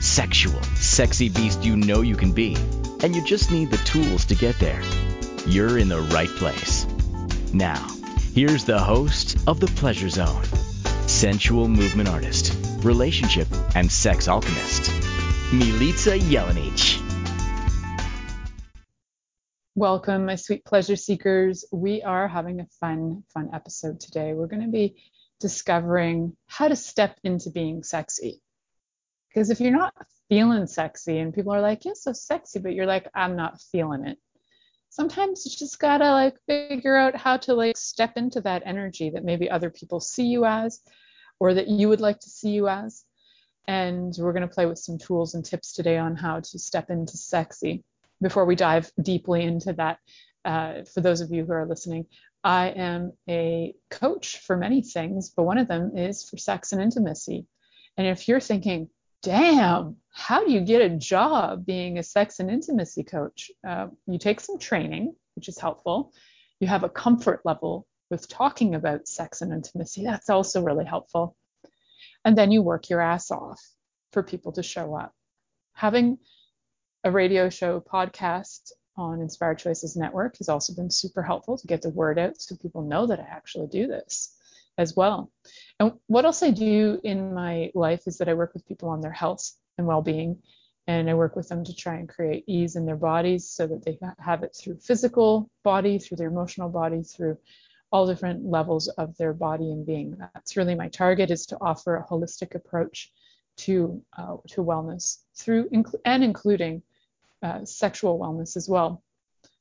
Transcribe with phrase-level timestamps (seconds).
[0.00, 2.56] sexual, sexy beast you know you can be,
[3.02, 4.80] and you just need the tools to get there,
[5.46, 6.86] you're in the right place.
[7.52, 7.84] Now,
[8.32, 10.44] here's the host of The Pleasure Zone,
[11.08, 14.82] sensual movement artist, relationship and sex alchemist,
[15.50, 17.02] Milica Jelenic.
[19.74, 21.64] Welcome, my sweet pleasure seekers.
[21.72, 24.32] We are having a fun, fun episode today.
[24.34, 24.96] We're going to be
[25.40, 28.42] discovering how to step into being sexy.
[29.38, 29.94] Because if you're not
[30.28, 34.04] feeling sexy and people are like, you're so sexy, but you're like, I'm not feeling
[34.04, 34.18] it.
[34.90, 39.24] Sometimes you just gotta like figure out how to like step into that energy that
[39.24, 40.80] maybe other people see you as
[41.38, 43.04] or that you would like to see you as.
[43.68, 46.90] And we're going to play with some tools and tips today on how to step
[46.90, 47.84] into sexy.
[48.20, 50.00] Before we dive deeply into that,
[50.44, 52.06] uh, for those of you who are listening,
[52.42, 56.82] I am a coach for many things, but one of them is for sex and
[56.82, 57.46] intimacy.
[57.96, 58.88] And if you're thinking,
[59.22, 63.50] damn, how do you get a job being a sex and intimacy coach?
[63.66, 66.12] Uh, you take some training, which is helpful.
[66.60, 70.04] You have a comfort level with talking about sex and intimacy.
[70.04, 71.36] That's also really helpful.
[72.24, 73.60] And then you work your ass off
[74.12, 75.12] for people to show up.
[75.74, 76.18] Having
[77.04, 81.82] a radio show podcast on Inspired Choices Network has also been super helpful to get
[81.82, 84.34] the word out so people know that I actually do this
[84.78, 85.30] as well.
[85.80, 89.00] And what else I do in my life is that I work with people on
[89.00, 90.38] their health and well being.
[90.86, 93.84] And I work with them to try and create ease in their bodies so that
[93.84, 97.36] they have it through physical body, through their emotional body, through
[97.92, 100.16] all different levels of their body and being.
[100.18, 103.12] That's really my target is to offer a holistic approach
[103.58, 106.82] to uh, to wellness through inc- and including
[107.42, 109.02] uh, sexual wellness as well.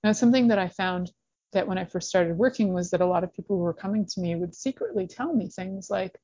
[0.04, 1.12] Now, something that I found
[1.54, 4.06] that when I first started working was that a lot of people who were coming
[4.06, 6.20] to me would secretly tell me things like,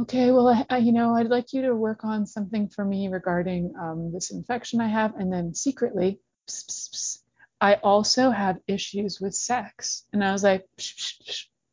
[0.00, 3.08] okay, well, I, I, you know, I'd like you to work on something for me
[3.08, 5.14] regarding um, this infection I have.
[5.14, 6.18] And then secretly,
[6.48, 7.18] pss, pss, pss,
[7.60, 10.04] I also have issues with sex.
[10.12, 10.66] And I was like,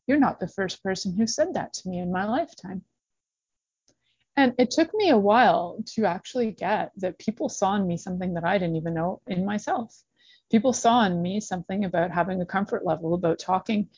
[0.08, 2.84] you're not the first person who said that to me in my lifetime.
[4.38, 8.36] And it took me a while to actually get that people saw in me something
[8.36, 10.02] that I didn't even know in myself.
[10.52, 13.90] People saw in me something about having a comfort level, about talking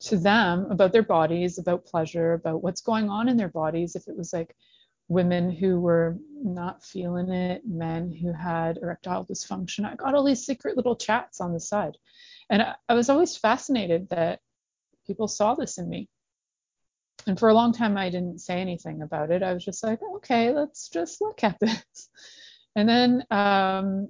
[0.00, 3.96] to them about their bodies, about pleasure, about what's going on in their bodies.
[3.96, 4.54] If it was like
[5.08, 10.44] women who were not feeling it, men who had erectile dysfunction, I got all these
[10.44, 11.96] secret little chats on the side.
[12.50, 14.40] And I, I was always fascinated that
[15.06, 16.08] people saw this in me
[17.26, 20.00] and for a long time i didn't say anything about it i was just like
[20.14, 22.08] okay let's just look at this
[22.76, 24.08] and then um,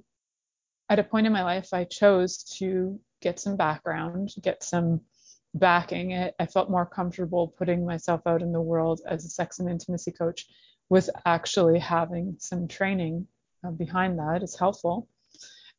[0.89, 5.01] at a point in my life i chose to get some background get some
[5.53, 9.59] backing it i felt more comfortable putting myself out in the world as a sex
[9.59, 10.45] and intimacy coach
[10.89, 13.25] with actually having some training
[13.65, 15.07] uh, behind that is helpful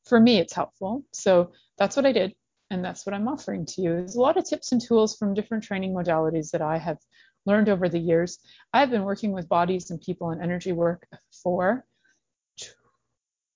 [0.04, 2.34] for me it's helpful so that's what i did
[2.70, 3.90] and that's what I'm offering to you.
[3.90, 6.98] There's a lot of tips and tools from different training modalities that I have
[7.44, 8.38] learned over the years.
[8.72, 11.06] I've been working with bodies and people and energy work
[11.42, 11.84] for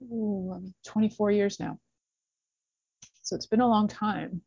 [0.00, 1.78] 24 years now.
[3.22, 4.42] So it's been a long time.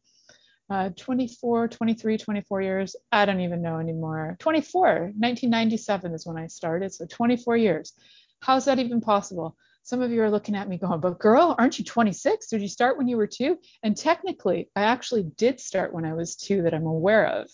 [0.69, 2.95] Uh, 24, 23, 24 years.
[3.11, 4.35] I don't even know anymore.
[4.39, 4.83] 24,
[5.17, 6.93] 1997 is when I started.
[6.93, 7.93] So 24 years.
[8.41, 9.55] How's that even possible?
[9.83, 12.47] some of you are looking at me going, but girl, aren't you 26?
[12.47, 13.59] Did you start when you were two?
[13.83, 17.51] And technically, I actually did start when I was two that I'm aware of.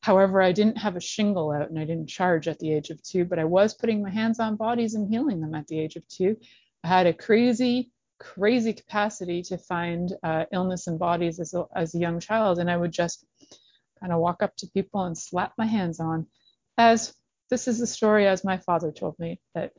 [0.00, 3.00] However, I didn't have a shingle out and I didn't charge at the age of
[3.04, 5.94] two, but I was putting my hands on bodies and healing them at the age
[5.94, 6.36] of two.
[6.84, 11.98] Had a crazy, crazy capacity to find uh, illness in bodies as a, as a
[11.98, 12.58] young child.
[12.58, 13.24] And I would just
[14.00, 16.26] kind of walk up to people and slap my hands on,
[16.76, 17.14] as
[17.50, 19.72] this is the story as my father told me that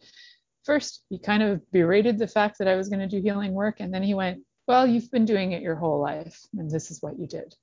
[0.64, 3.80] first he kind of berated the fact that I was going to do healing work,
[3.80, 7.02] and then he went, Well, you've been doing it your whole life, and this is
[7.02, 7.54] what you did.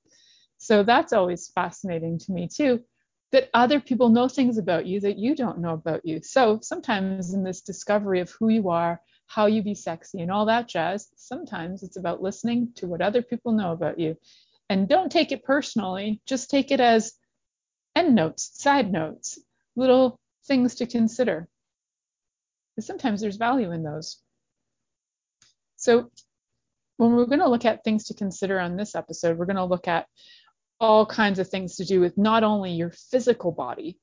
[0.57, 2.81] So that's always fascinating to me, too,
[3.31, 6.21] that other people know things about you that you don't know about you.
[6.21, 9.01] So sometimes in this discovery of who you are,
[9.33, 13.21] how you be sexy, and all that jazz, sometimes it's about listening to what other
[13.21, 14.17] people know about you.
[14.69, 17.13] And don't take it personally, just take it as
[17.95, 19.39] end notes, side notes,
[19.75, 21.47] little things to consider
[22.79, 24.17] sometimes there's value in those.
[25.75, 26.09] So
[26.97, 29.65] when we're going to look at things to consider on this episode, we're going to
[29.65, 30.07] look at
[30.79, 33.99] all kinds of things to do with not only your physical body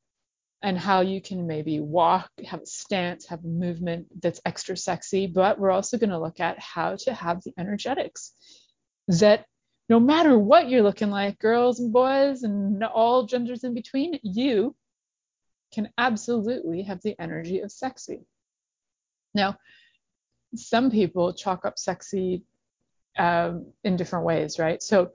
[0.62, 5.26] and how you can maybe walk, have a stance, have a movement that's extra sexy,
[5.26, 8.32] but we're also going to look at how to have the energetics
[9.06, 9.46] that
[9.88, 14.74] no matter what you're looking like, girls and boys and all genders in between, you
[15.72, 18.26] can absolutely have the energy of sexy.
[19.34, 19.56] Now,
[20.54, 22.42] some people chalk up sexy
[23.18, 24.82] um, in different ways, right?
[24.82, 25.12] So,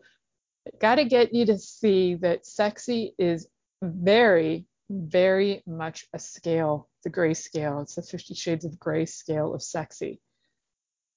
[0.79, 3.47] got to get you to see that sexy is
[3.81, 7.79] very, very much a scale, the gray scale.
[7.79, 10.21] It's the 50 shades of gray scale of sexy.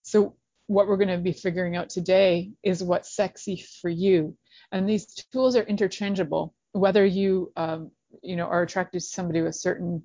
[0.03, 0.37] So,
[0.69, 4.37] what we're going to be figuring out today is what's sexy for you.
[4.73, 7.93] And these tools are interchangeable, whether you, um,
[8.23, 10.05] you know, are attracted to somebody with certain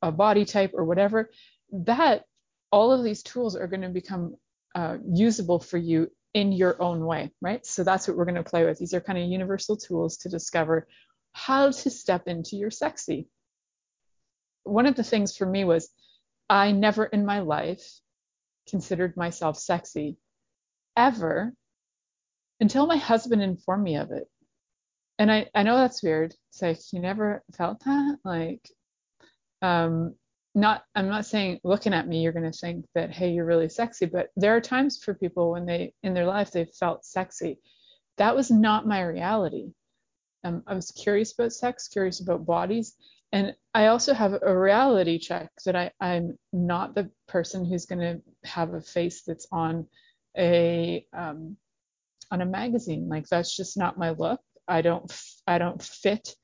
[0.00, 1.30] a body type or whatever.
[1.72, 2.24] That
[2.70, 4.36] all of these tools are going to become
[4.74, 7.64] uh, usable for you in your own way, right?
[7.66, 8.78] So that's what we're going to play with.
[8.78, 10.86] These are kind of universal tools to discover
[11.32, 13.28] how to step into your sexy.
[14.64, 15.90] One of the things for me was
[16.48, 18.00] I never in my life
[18.68, 20.18] considered myself sexy
[20.96, 21.52] ever
[22.60, 24.28] until my husband informed me of it.
[25.18, 26.34] And I, I know that's weird.
[26.50, 28.18] It's like you never felt that.
[28.24, 28.68] Like,
[29.62, 30.14] um,
[30.54, 34.06] not I'm not saying looking at me you're to think that hey you're really sexy,
[34.06, 37.58] but there are times for people when they in their life they've felt sexy.
[38.18, 39.72] That was not my reality.
[40.44, 42.96] Um, I was curious about sex, curious about bodies,
[43.32, 48.00] and I also have a reality check that I, I'm not the person who's going
[48.00, 49.86] to have a face that's on
[50.36, 51.56] a um,
[52.30, 53.08] on a magazine.
[53.08, 54.40] Like that's just not my look.
[54.68, 55.10] I don't
[55.46, 56.34] I don't fit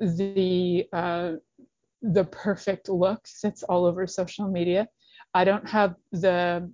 [0.00, 1.32] the uh,
[2.02, 4.88] the perfect look that's all over social media.
[5.34, 6.70] I don't have the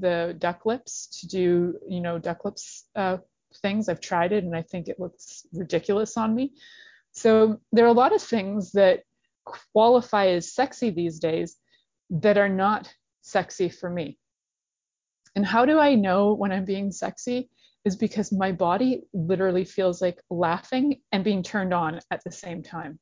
[0.00, 3.18] the duck lips to do you know duck lips uh,
[3.56, 3.88] things.
[3.88, 6.52] I've tried it and I think it looks ridiculous on me.
[7.12, 9.02] So there are a lot of things that
[9.72, 11.56] qualify as sexy these days
[12.10, 12.92] that are not
[13.22, 14.18] sexy for me.
[15.34, 17.50] And how do I know when I'm being sexy?
[17.84, 22.64] Is because my body literally feels like laughing and being turned on at the same
[22.64, 22.98] time.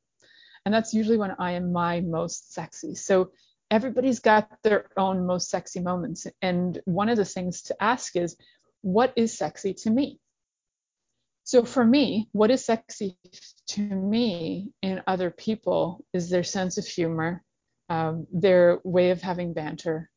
[0.65, 2.95] And that's usually when I am my most sexy.
[2.95, 3.31] So
[3.71, 6.27] everybody's got their own most sexy moments.
[6.43, 8.37] And one of the things to ask is,
[8.83, 10.21] what is sexy to me?
[11.45, 13.19] So for me, what is sexy
[13.69, 17.45] to me in other people is their sense of humor,
[17.91, 20.11] um, their way of having banter.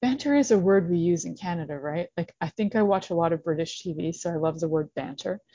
[0.00, 2.08] Banter is a word we use in Canada, right?
[2.16, 4.88] Like I think I watch a lot of British TV, so I love the word
[4.94, 5.40] banter.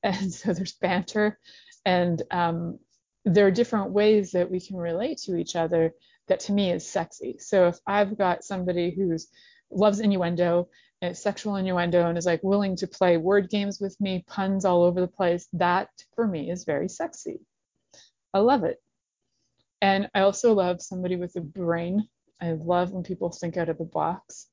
[0.00, 1.40] And so there's banter,
[1.84, 2.78] and um,
[3.24, 5.92] there are different ways that we can relate to each other
[6.28, 7.36] that to me is sexy.
[7.40, 9.26] So if I've got somebody who's
[9.72, 10.68] loves innuendo
[11.12, 15.00] sexual innuendo and is like willing to play word games with me, puns all over
[15.00, 17.40] the place, that for me is very sexy.
[18.34, 18.78] I love it.
[19.80, 22.08] And I also love somebody with a brain.
[22.40, 24.48] I love when people think out of the box.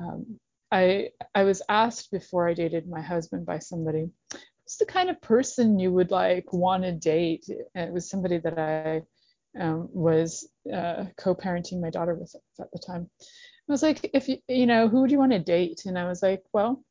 [0.00, 0.38] Um,
[0.72, 5.20] I I was asked before I dated my husband by somebody, who's the kind of
[5.20, 7.46] person you would like want to date?
[7.74, 9.02] And it was somebody that I
[9.58, 13.08] um, was uh, co-parenting my daughter with at the time.
[13.68, 15.86] I was like, if you, you know, who would you want to date?
[15.86, 16.84] And I was like, well,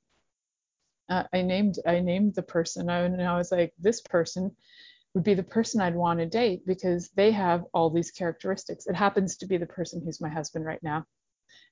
[1.10, 4.56] uh, I named, I named the person, and I was like, this person
[5.14, 8.88] would be the person I'd want to date because they have all these characteristics.
[8.88, 11.06] It happens to be the person who's my husband right now.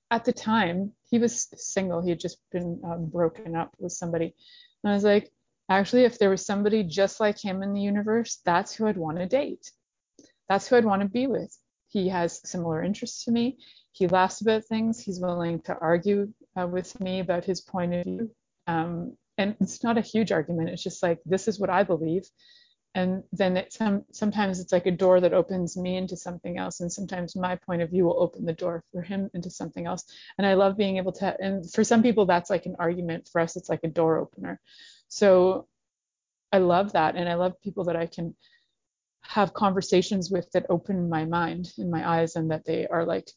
[0.10, 2.02] At the time, he was single.
[2.02, 4.34] He had just been um, broken up with somebody.
[4.84, 5.32] And I was like,
[5.70, 9.18] actually, if there was somebody just like him in the universe, that's who I'd want
[9.18, 9.72] to date.
[10.48, 11.58] That's who I'd want to be with.
[11.94, 13.58] He has similar interests to me
[13.94, 15.00] he laughs about things.
[15.00, 18.32] He's willing to argue uh, with me about his point of view.
[18.66, 20.70] Um, and it's not a huge argument.
[20.70, 22.24] It's just like, this is what I believe.
[22.96, 26.80] And then it, some, sometimes it's like a door that opens me into something else.
[26.80, 30.04] And sometimes my point of view will open the door for him into something else.
[30.38, 33.30] And I love being able to, and for some people, that's like an argument.
[33.32, 34.60] For us, it's like a door opener.
[35.08, 35.68] So
[36.52, 37.16] I love that.
[37.16, 38.36] And I love people that I can
[39.26, 43.30] have conversations with that open my mind and my eyes and that they are like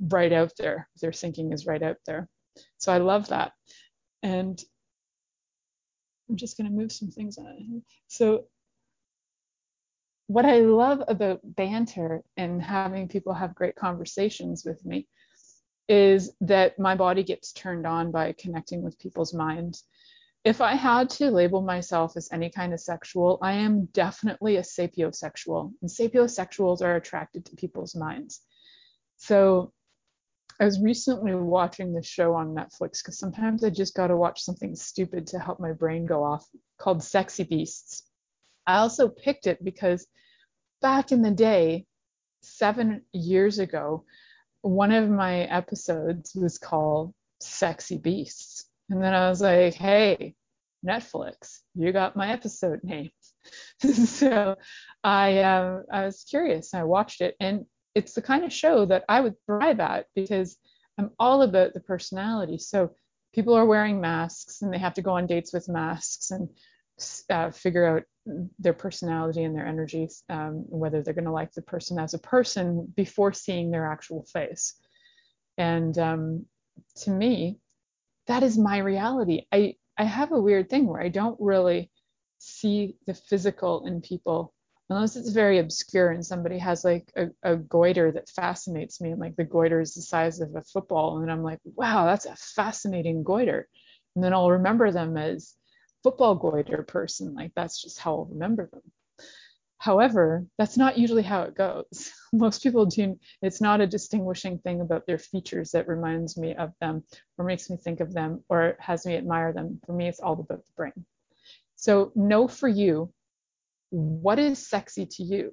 [0.00, 0.88] right out there.
[1.00, 2.28] Their thinking is right out there.
[2.78, 3.52] So I love that.
[4.22, 4.62] And
[6.28, 7.82] I'm just going to move some things on.
[8.08, 8.46] So
[10.26, 15.06] what I love about banter and having people have great conversations with me
[15.88, 19.84] is that my body gets turned on by connecting with people's minds.
[20.44, 24.62] If I had to label myself as any kind of sexual, I am definitely a
[24.62, 25.72] sapiosexual.
[25.80, 28.40] And sapiosexuals are attracted to people's minds.
[29.18, 29.72] So
[30.60, 34.42] I was recently watching this show on Netflix because sometimes I just got to watch
[34.42, 36.44] something stupid to help my brain go off
[36.78, 38.04] called Sexy Beasts.
[38.66, 40.06] I also picked it because
[40.80, 41.86] back in the day,
[42.42, 44.04] seven years ago,
[44.62, 48.51] one of my episodes was called Sexy Beasts.
[48.92, 50.34] And then I was like, hey,
[50.86, 53.10] Netflix, you got my episode name.
[53.80, 54.54] so
[55.02, 56.74] I uh, I was curious.
[56.74, 60.58] I watched it, and it's the kind of show that I would thrive at because
[60.98, 62.58] I'm all about the personality.
[62.58, 62.90] So
[63.34, 66.50] people are wearing masks, and they have to go on dates with masks and
[67.30, 68.02] uh, figure out
[68.58, 72.18] their personality and their energies, um, whether they're going to like the person as a
[72.18, 74.74] person before seeing their actual face.
[75.56, 76.44] And um,
[77.04, 77.58] to me,
[78.26, 79.46] that is my reality.
[79.52, 81.90] I I have a weird thing where I don't really
[82.38, 84.52] see the physical in people
[84.90, 89.20] unless it's very obscure and somebody has like a, a goiter that fascinates me and
[89.20, 92.36] like the goiter is the size of a football and i'm like wow that's a
[92.36, 93.68] fascinating goiter
[94.14, 95.54] and then i'll remember them as
[96.02, 98.82] football goiter person like that's just how i'll remember them
[99.82, 104.80] however that's not usually how it goes most people do it's not a distinguishing thing
[104.80, 107.02] about their features that reminds me of them
[107.36, 110.34] or makes me think of them or has me admire them for me it's all
[110.34, 111.04] about the brain
[111.76, 113.12] so know for you
[113.92, 115.52] what is sexy to you.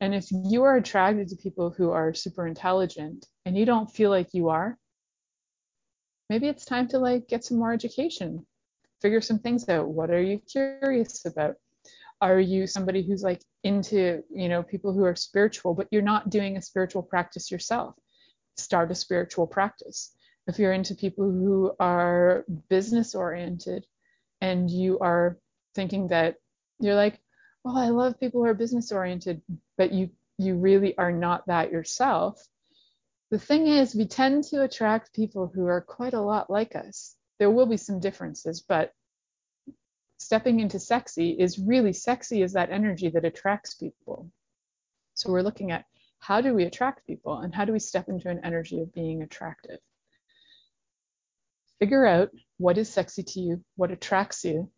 [0.00, 4.10] And if you are attracted to people who are super intelligent and you don't feel
[4.10, 4.76] like you are,
[6.28, 8.44] maybe it's time to like get some more education,
[9.00, 9.88] figure some things out.
[9.88, 11.56] What are you curious about?
[12.20, 16.30] Are you somebody who's like into, you know, people who are spiritual, but you're not
[16.30, 17.94] doing a spiritual practice yourself?
[18.56, 20.12] Start a spiritual practice.
[20.46, 23.86] If you're into people who are business oriented
[24.40, 25.38] and you are
[25.74, 26.36] thinking that
[26.78, 27.20] you're like,
[27.64, 29.42] well, I love people who are business oriented,
[29.76, 32.42] but you you really are not that yourself.
[33.30, 37.14] The thing is, we tend to attract people who are quite a lot like us.
[37.38, 38.92] There will be some differences, but
[40.30, 44.30] stepping into sexy is really sexy is that energy that attracts people.
[45.14, 45.86] So we're looking at
[46.20, 49.22] how do we attract people and how do we step into an energy of being
[49.22, 49.80] attractive?
[51.80, 54.70] Figure out what is sexy to you, what attracts you,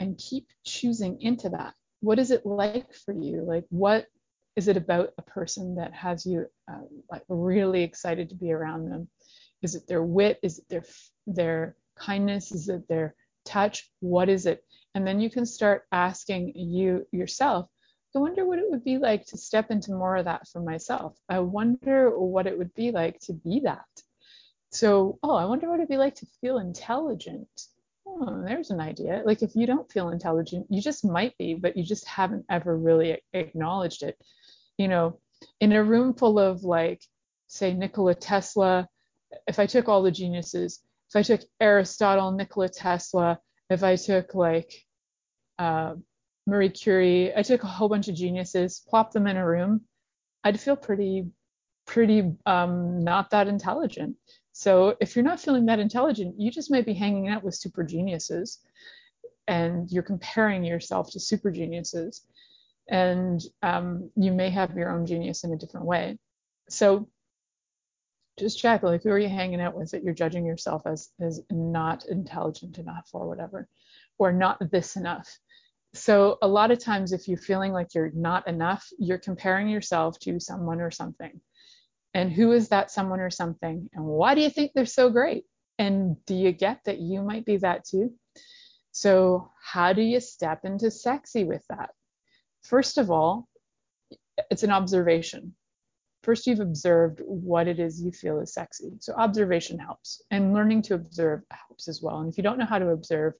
[0.00, 1.72] and keep choosing into that.
[2.00, 3.42] What is it like for you?
[3.42, 4.04] Like, what
[4.54, 8.90] is it about a person that has you uh, like really excited to be around
[8.90, 9.08] them?
[9.62, 10.40] Is it their wit?
[10.42, 10.84] Is it their
[11.26, 12.52] their kindness?
[12.52, 13.14] Is it their
[13.44, 13.90] touch?
[14.00, 14.64] What is it?
[14.94, 17.68] And then you can start asking you yourself.
[18.16, 21.18] I wonder what it would be like to step into more of that for myself.
[21.28, 23.86] I wonder what it would be like to be that.
[24.70, 27.48] So, oh, I wonder what it'd be like to feel intelligent
[28.06, 29.22] oh, there's an idea.
[29.24, 32.76] Like if you don't feel intelligent, you just might be, but you just haven't ever
[32.76, 34.18] really acknowledged it.
[34.78, 35.20] You know,
[35.60, 37.02] in a room full of like,
[37.46, 38.88] say, Nikola Tesla,
[39.46, 40.80] if I took all the geniuses,
[41.14, 43.38] if I took Aristotle, Nikola Tesla,
[43.70, 44.72] if I took like
[45.58, 45.94] uh,
[46.46, 49.82] Marie Curie, I took a whole bunch of geniuses, plopped them in a room,
[50.42, 51.26] I'd feel pretty,
[51.86, 54.16] pretty um, not that intelligent.
[54.52, 57.84] So if you're not feeling that intelligent, you just might be hanging out with super
[57.84, 58.58] geniuses
[59.46, 62.26] and you're comparing yourself to super geniuses.
[62.88, 66.18] And um, you may have your own genius in a different way.
[66.68, 67.08] So
[68.38, 71.40] just check like who are you hanging out with that you're judging yourself as as
[71.50, 73.68] not intelligent enough or whatever
[74.18, 75.28] or not this enough?
[75.94, 80.18] So a lot of times if you're feeling like you're not enough you're comparing yourself
[80.20, 81.40] to someone or something.
[82.12, 83.88] And who is that someone or something?
[83.92, 85.44] And why do you think they're so great?
[85.78, 88.12] And do you get that you might be that too?
[88.92, 91.90] So how do you step into sexy with that?
[92.62, 93.48] First of all
[94.50, 95.54] it's an observation
[96.24, 100.82] first you've observed what it is you feel is sexy so observation helps and learning
[100.82, 103.34] to observe helps as well and if you don't know how to observe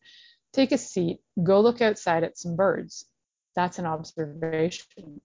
[0.53, 3.07] take a seat go look outside at some birds
[3.57, 5.21] that's an observation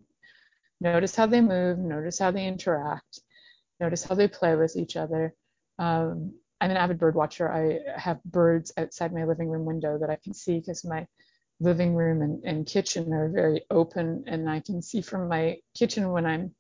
[0.82, 3.20] notice how they move notice how they interact
[3.80, 5.34] notice how they play with each other.
[5.78, 7.52] Um, I'm an avid bird watcher.
[7.52, 11.08] I have birds outside my living room window that I can see because my
[11.62, 16.12] living room and, and kitchen are very open and I can see from my kitchen
[16.12, 16.54] when I'm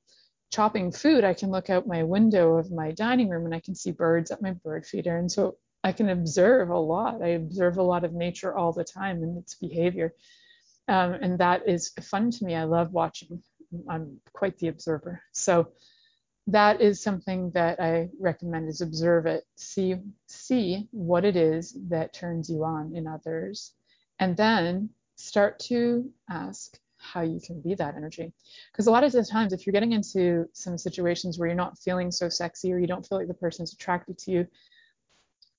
[0.51, 3.75] chopping food, I can look out my window of my dining room and I can
[3.75, 5.17] see birds at my bird feeder.
[5.17, 7.21] And so I can observe a lot.
[7.21, 10.13] I observe a lot of nature all the time and its behavior.
[10.87, 12.55] Um, and that is fun to me.
[12.55, 13.41] I love watching.
[13.87, 15.21] I'm quite the observer.
[15.31, 15.71] So
[16.47, 19.95] that is something that I recommend is observe it, see
[20.27, 23.73] see what it is that turns you on in others,
[24.17, 28.31] and then start to ask, how you can be that energy.
[28.71, 31.79] Because a lot of the times, if you're getting into some situations where you're not
[31.79, 34.47] feeling so sexy or you don't feel like the person's attracted to you,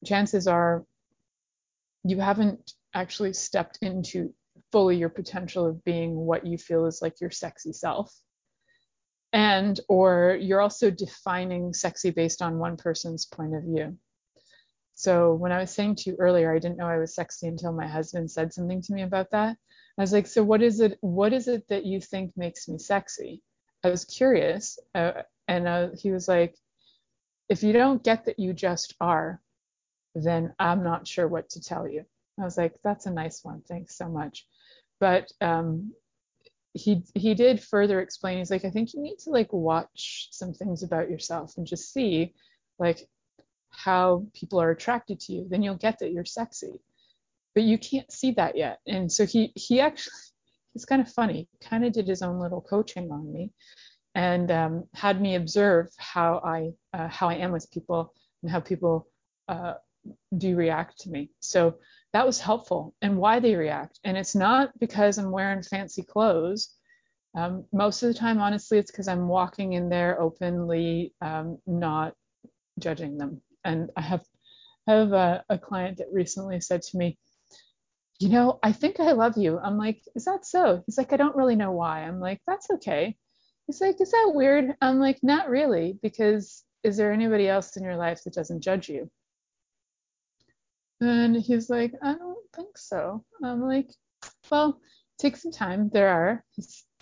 [0.04, 0.84] chances are
[2.04, 4.32] you haven't actually stepped into
[4.72, 8.14] fully your potential of being what you feel is like your sexy self.
[9.32, 13.96] And or you're also defining sexy based on one person's point of view.
[14.94, 17.72] So when I was saying to you earlier, I didn't know I was sexy until
[17.72, 19.56] my husband said something to me about that.
[19.98, 20.98] I was like, so what is it?
[21.00, 23.42] What is it that you think makes me sexy?
[23.84, 26.54] I was curious, uh, and uh, he was like,
[27.48, 29.40] if you don't get that you just are,
[30.14, 32.04] then I'm not sure what to tell you.
[32.38, 33.62] I was like, that's a nice one.
[33.68, 34.46] Thanks so much.
[35.00, 35.92] But um,
[36.72, 38.38] he he did further explain.
[38.38, 41.92] He's like, I think you need to like watch some things about yourself and just
[41.92, 42.34] see,
[42.78, 43.08] like,
[43.70, 46.80] how people are attracted to you, then you'll get that you're sexy.
[47.54, 48.78] But you can't see that yet.
[48.86, 50.12] And so he he actually
[50.74, 53.50] it's kind of funny, kind of did his own little coaching on me
[54.14, 58.12] and um, had me observe how I uh, how I am with people
[58.42, 59.08] and how people
[59.48, 59.74] uh,
[60.36, 61.30] do react to me.
[61.40, 61.76] So
[62.12, 64.00] that was helpful and why they react.
[64.04, 66.74] And it's not because I'm wearing fancy clothes.
[67.36, 72.14] Um, most of the time, honestly, it's because I'm walking in there openly, um, not
[72.80, 74.24] judging them and I have
[74.86, 77.18] have a, a client that recently said to me,
[78.18, 79.58] you know, I think I love you.
[79.58, 80.82] I'm like, is that so?
[80.86, 82.02] He's like, I don't really know why.
[82.02, 83.16] I'm like, that's okay.
[83.66, 84.74] He's like, is that weird?
[84.80, 88.88] I'm like, not really, because is there anybody else in your life that doesn't judge
[88.88, 89.10] you?
[91.00, 93.24] And he's like, I don't think so.
[93.42, 93.90] I'm like,
[94.50, 94.80] well,
[95.20, 95.90] take some time.
[95.92, 96.44] There are,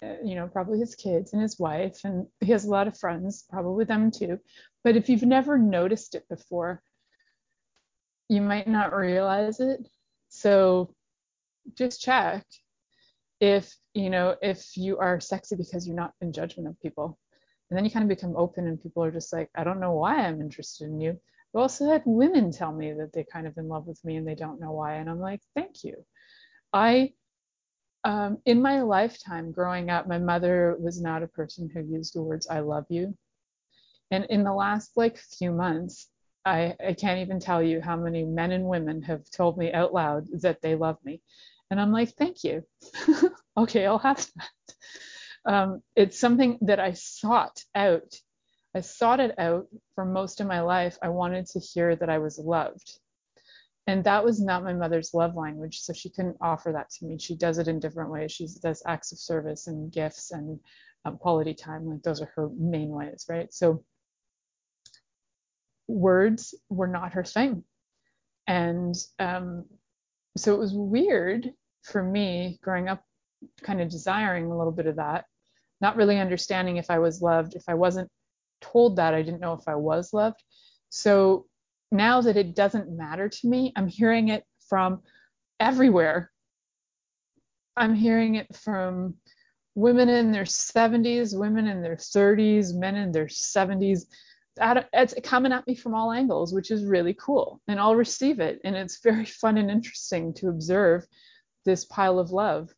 [0.02, 2.98] uh, you know, probably his kids and his wife, and he has a lot of
[2.98, 4.38] friends, probably them too.
[4.84, 6.82] But if you've never noticed it before,
[8.28, 9.88] you might not realize it.
[10.28, 10.94] So
[11.74, 12.44] just check
[13.40, 17.18] if, you know, if you are sexy because you're not in judgment of people.
[17.70, 19.92] And then you kind of become open and people are just like, I don't know
[19.92, 21.10] why I'm interested in you.
[21.10, 24.26] I've also had women tell me that they're kind of in love with me and
[24.26, 24.94] they don't know why.
[24.94, 26.04] And I'm like, thank you.
[26.72, 27.12] I
[28.04, 32.22] um, in my lifetime growing up, my mother was not a person who used the
[32.22, 33.16] words I love you.
[34.10, 36.08] And in the last like few months,
[36.44, 39.92] I, I can't even tell you how many men and women have told me out
[39.92, 41.20] loud that they love me.
[41.70, 42.64] And I'm like, thank you.
[43.56, 44.74] okay, I'll have that.
[45.44, 48.14] Um, it's something that I sought out.
[48.74, 50.98] I sought it out for most of my life.
[51.02, 52.98] I wanted to hear that I was loved.
[53.88, 57.18] And that was not my mother's love language, so she couldn't offer that to me.
[57.18, 58.30] She does it in different ways.
[58.30, 60.60] She does acts of service and gifts and
[61.06, 61.86] um, quality time.
[61.86, 63.50] Like those are her main ways, right?
[63.50, 63.82] So
[65.86, 67.64] words were not her thing.
[68.46, 69.64] And um,
[70.36, 71.50] so it was weird
[71.82, 73.02] for me growing up,
[73.62, 75.24] kind of desiring a little bit of that,
[75.80, 77.54] not really understanding if I was loved.
[77.54, 78.10] If I wasn't
[78.60, 80.42] told that, I didn't know if I was loved.
[80.90, 81.46] So
[81.90, 85.02] now that it doesn't matter to me, I'm hearing it from
[85.58, 86.30] everywhere.
[87.76, 89.14] I'm hearing it from
[89.74, 94.06] women in their 70s, women in their 30s, men in their 70s
[94.92, 97.60] it's coming at me from all angles, which is really cool.
[97.68, 98.60] And I'll receive it.
[98.64, 101.06] And it's very fun and interesting to observe
[101.64, 102.70] this pile of love,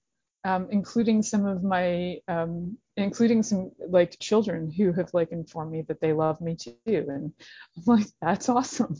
[0.44, 5.82] um, including some of my, um, including some like children who have like informed me
[5.82, 6.74] that they love me too.
[6.86, 7.32] And
[7.76, 8.96] I'm like, that's awesome.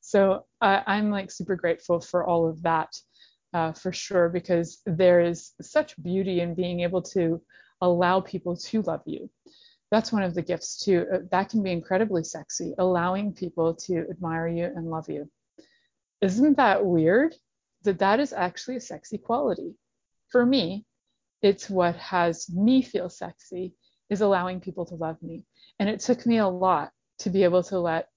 [0.00, 2.88] So I'm like super grateful for all of that
[3.52, 7.42] uh, for sure, because there is such beauty in being able to
[7.80, 9.30] allow people to love you
[9.90, 11.06] that's one of the gifts too.
[11.12, 15.30] Uh, that can be incredibly sexy, allowing people to admire you and love you.
[16.20, 17.34] Isn't that weird?
[17.84, 19.74] That that is actually a sexy quality.
[20.30, 20.84] For me,
[21.42, 23.74] it's what has me feel sexy
[24.10, 25.44] is allowing people to love me.
[25.78, 28.08] And it took me a lot to be able to let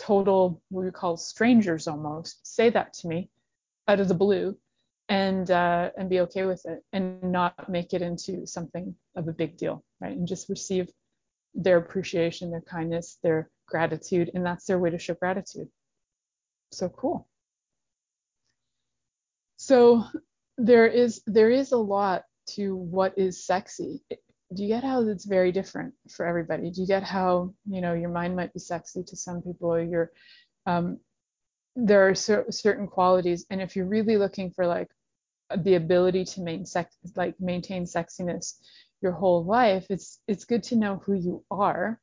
[0.00, 3.30] total what we call strangers almost say that to me
[3.86, 4.56] out of the blue
[5.08, 9.32] and uh, and be okay with it and not make it into something of a
[9.32, 10.88] big deal right and just receive
[11.54, 15.68] their appreciation, their kindness, their gratitude, and that's their way to show gratitude.
[16.72, 17.28] So cool.
[19.56, 20.04] So
[20.58, 24.02] there is there is a lot to what is sexy.
[24.54, 26.70] Do you get how it's very different for everybody?
[26.70, 30.12] Do you get how you know your mind might be sexy to some people, your
[30.66, 30.98] um,
[31.76, 34.90] there are cer- certain qualities, and if you're really looking for like
[35.58, 38.54] the ability to maintain sex, like maintain sexiness,
[39.00, 42.00] your whole life, it's it's good to know who you are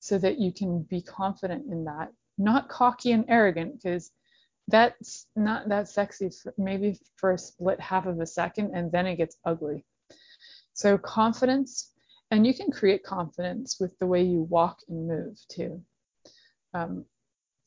[0.00, 2.12] so that you can be confident in that.
[2.38, 4.12] Not cocky and arrogant, because
[4.68, 9.06] that's not that sexy for, maybe for a split half of a second and then
[9.06, 9.84] it gets ugly.
[10.74, 11.92] So confidence,
[12.30, 15.82] and you can create confidence with the way you walk and move too.
[16.74, 17.04] Um,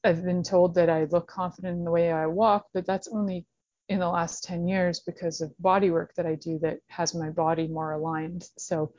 [0.03, 3.45] I've been told that I look confident in the way I walk, but that's only
[3.89, 7.29] in the last 10 years because of body work that I do that has my
[7.29, 8.47] body more aligned.
[8.57, 8.93] So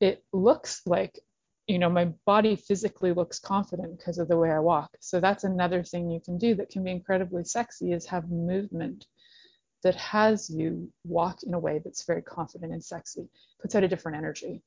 [0.00, 1.18] it looks like,
[1.68, 4.96] you know, my body physically looks confident because of the way I walk.
[5.00, 9.06] So that's another thing you can do that can be incredibly sexy is have movement
[9.84, 13.28] that has you walk in a way that's very confident and sexy,
[13.60, 14.62] puts out a different energy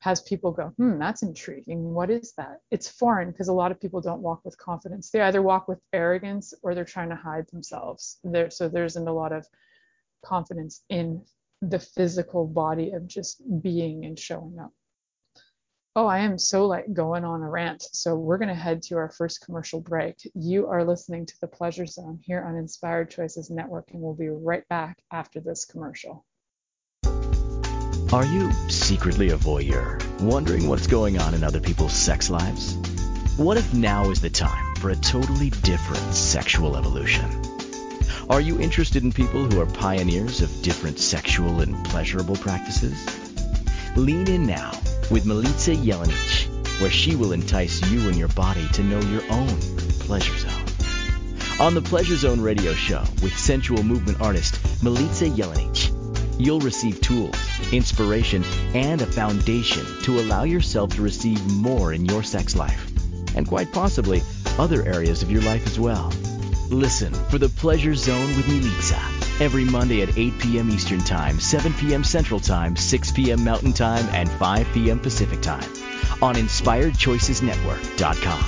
[0.00, 1.92] has people go, hmm, that's intriguing.
[1.92, 2.60] What is that?
[2.70, 5.10] It's foreign because a lot of people don't walk with confidence.
[5.10, 8.18] They either walk with arrogance or they're trying to hide themselves.
[8.24, 9.46] There, so there isn't a lot of
[10.24, 11.22] confidence in
[11.60, 14.72] the physical body of just being and showing up.
[15.96, 17.82] Oh, I am so like going on a rant.
[17.92, 20.18] So we're going to head to our first commercial break.
[20.36, 24.28] You are listening to the Pleasure Zone here on Inspired Choices Network, and we'll be
[24.28, 26.24] right back after this commercial.
[28.12, 32.76] Are you secretly a voyeur, wondering what's going on in other people's sex lives?
[33.36, 37.28] What if now is the time for a totally different sexual evolution?
[38.28, 42.96] Are you interested in people who are pioneers of different sexual and pleasurable practices?
[43.96, 44.70] Lean in now
[45.10, 49.48] with Milica Jelenic, where she will entice you and your body to know your own
[50.00, 50.64] pleasure zone.
[51.58, 55.90] On the Pleasure Zone radio show with sensual movement artist Milica Jelenic,
[56.38, 57.36] you'll receive tools,
[57.72, 62.90] inspiration, and a foundation to allow yourself to receive more in your sex life,
[63.36, 64.22] and quite possibly
[64.58, 66.12] other areas of your life as well.
[66.70, 70.70] Listen for the Pleasure Zone with Milica every Monday at 8 p.m.
[70.70, 72.04] Eastern Time, 7 p.m.
[72.04, 73.42] Central Time, 6 p.m.
[73.42, 75.00] Mountain Time, and 5 p.m.
[75.00, 75.68] Pacific Time
[76.22, 78.44] on InspiredChoicesNetwork.com.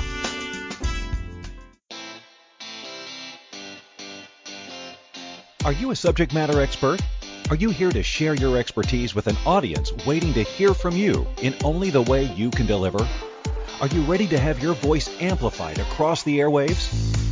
[5.64, 7.00] Are you a subject matter expert?
[7.48, 11.26] Are you here to share your expertise with an audience waiting to hear from you
[11.40, 13.09] in only the way you can deliver?
[13.81, 17.32] Are you ready to have your voice amplified across the airwaves?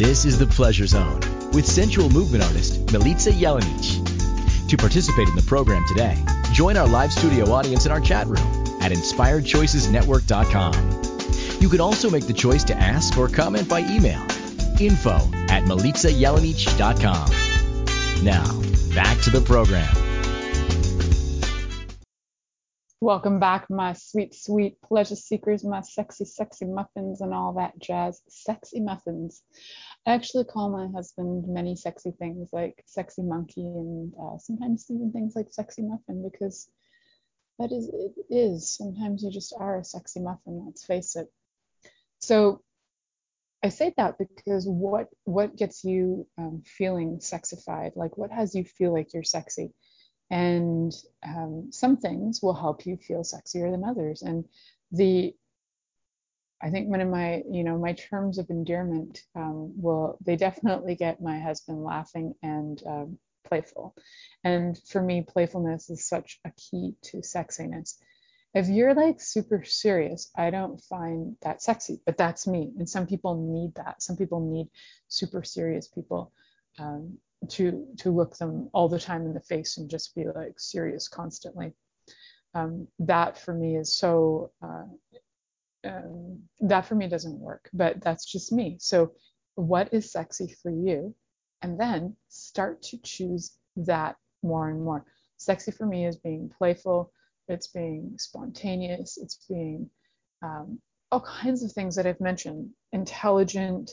[0.00, 1.20] This is the Pleasure Zone
[1.52, 4.68] with sensual movement artist Milica Jelenic.
[4.68, 6.16] To participate in the program today,
[6.54, 8.38] join our live studio audience in our chat room
[8.80, 11.60] at inspiredchoicesnetwork.com.
[11.60, 14.22] You can also make the choice to ask or comment by email
[14.80, 15.16] info
[15.50, 18.24] at milicajelenic.com.
[18.24, 18.58] Now,
[18.94, 19.94] back to the program.
[23.02, 28.20] Welcome back, my sweet, sweet pleasure seekers, my sexy, sexy muffins, and all that jazz.
[28.28, 29.42] Sexy muffins.
[30.06, 35.12] I actually call my husband many sexy things like sexy monkey and uh, sometimes even
[35.12, 36.68] things like sexy muffin because
[37.58, 38.70] that is, it is.
[38.74, 41.30] Sometimes you just are a sexy muffin, let's face it.
[42.20, 42.62] So
[43.62, 47.94] I say that because what what gets you um, feeling sexified?
[47.94, 49.72] Like what has you feel like you're sexy?
[50.30, 50.92] And
[51.26, 54.22] um, some things will help you feel sexier than others.
[54.22, 54.44] And
[54.92, 55.34] the
[56.62, 60.94] I think one of my you know my terms of endearment um, will they definitely
[60.94, 63.94] get my husband laughing and um, playful.
[64.44, 67.94] And for me, playfulness is such a key to sexiness
[68.54, 72.72] if you're like super serious, I don't find that sexy, but that's me.
[72.78, 74.02] And some people need that.
[74.02, 74.68] Some people need
[75.08, 76.32] super serious people
[76.78, 77.18] um,
[77.48, 81.08] to to look them all the time in the face and just be like serious
[81.08, 81.72] constantly.
[82.54, 84.50] Um, that for me is so.
[84.62, 84.84] Uh,
[85.84, 88.76] um, that for me doesn't work, but that's just me.
[88.80, 89.12] So,
[89.54, 91.14] what is sexy for you?
[91.62, 95.04] And then start to choose that more and more.
[95.36, 97.12] Sexy for me is being playful
[97.50, 99.90] it's being spontaneous, it's being
[100.42, 103.90] um, all kinds of things that I've mentioned, intelligent,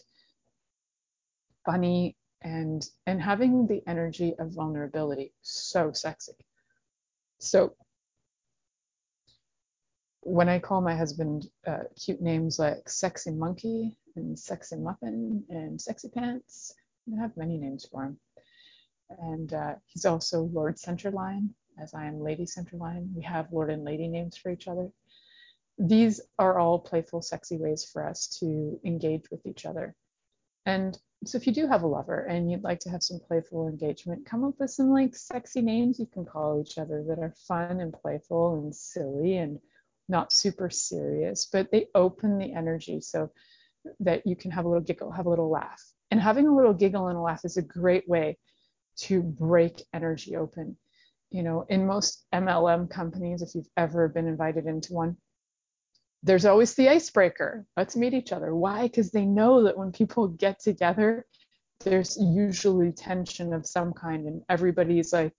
[1.65, 5.33] funny, and and having the energy of vulnerability.
[5.41, 6.33] So sexy.
[7.39, 7.75] So
[10.27, 15.79] when I call my husband uh, cute names like sexy monkey and sexy muffin and
[15.79, 16.73] sexy pants,
[17.09, 18.19] I have many names for him.
[19.19, 21.47] And uh, he's also Lord Centerline,
[21.81, 23.07] as I am Lady Centerline.
[23.15, 24.89] We have Lord and Lady names for each other.
[25.79, 29.95] These are all playful, sexy ways for us to engage with each other.
[30.65, 33.69] And so if you do have a lover and you'd like to have some playful
[33.69, 37.33] engagement, come up with some like sexy names you can call each other that are
[37.47, 39.57] fun and playful and silly and
[40.09, 43.31] not super serious, but they open the energy so
[43.99, 45.81] that you can have a little giggle, have a little laugh.
[46.11, 48.37] And having a little giggle and a laugh is a great way
[48.97, 50.77] to break energy open.
[51.29, 55.17] You know, in most MLM companies, if you've ever been invited into one,
[56.23, 57.65] there's always the icebreaker.
[57.75, 58.55] Let's meet each other.
[58.55, 58.83] Why?
[58.83, 61.25] Because they know that when people get together,
[61.83, 65.33] there's usually tension of some kind, and everybody's like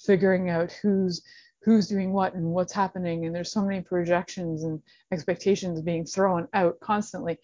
[0.00, 1.22] figuring out who's
[1.64, 3.26] who's doing what and what's happening.
[3.26, 4.80] And there's so many projections and
[5.12, 7.38] expectations being thrown out constantly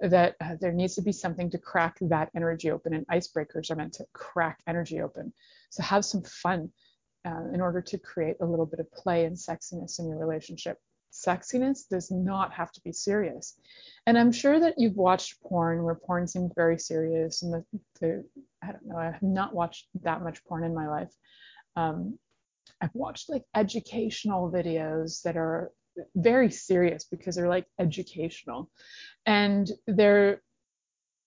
[0.00, 2.94] that uh, there needs to be something to crack that energy open.
[2.94, 5.32] And icebreakers are meant to crack energy open.
[5.70, 6.70] So have some fun
[7.26, 10.78] uh, in order to create a little bit of play and sexiness in your relationship
[11.14, 13.56] sexiness does not have to be serious.
[14.06, 17.42] And I'm sure that you've watched porn where porn seems very serious.
[17.42, 17.64] And the,
[18.00, 18.24] the
[18.62, 21.12] I don't know, I have not watched that much porn in my life.
[21.76, 22.18] Um,
[22.80, 25.72] I've watched like educational videos that are
[26.16, 28.70] very serious because they're like educational.
[29.26, 30.42] And there,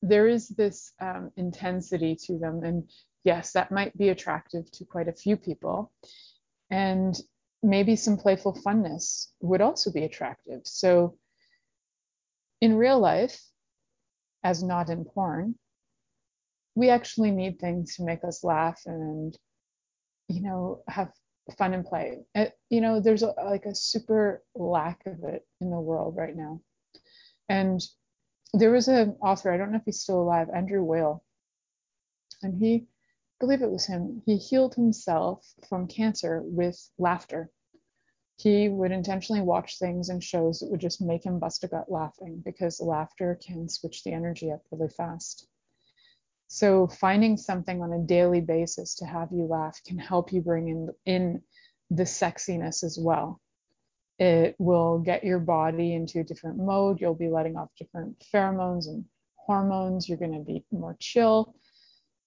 [0.01, 2.63] there is this um, intensity to them.
[2.63, 2.89] And
[3.23, 5.91] yes, that might be attractive to quite a few people.
[6.69, 7.17] And
[7.63, 10.61] maybe some playful funness would also be attractive.
[10.65, 11.17] So
[12.61, 13.39] in real life,
[14.43, 15.55] as not in porn,
[16.75, 19.35] we actually need things to make us laugh and,
[20.29, 21.11] you know, have
[21.57, 22.19] fun and play.
[22.35, 26.35] It, you know, there's a, like a super lack of it in the world right
[26.35, 26.61] now.
[27.49, 27.81] And
[28.53, 31.23] there was an author, I don't know if he's still alive, Andrew Weil,
[32.41, 32.87] and he
[33.39, 37.51] believe it was him, he healed himself from cancer with laughter.
[38.37, 41.91] He would intentionally watch things and shows that would just make him bust a gut
[41.91, 45.47] laughing because laughter can switch the energy up really fast.
[46.47, 50.69] So finding something on a daily basis to have you laugh can help you bring
[50.69, 51.41] in, in
[51.89, 53.41] the sexiness as well.
[54.19, 56.99] It will get your body into a different mode.
[56.99, 59.05] You'll be letting off different pheromones and
[59.35, 60.07] hormones.
[60.07, 61.53] You're going to be more chill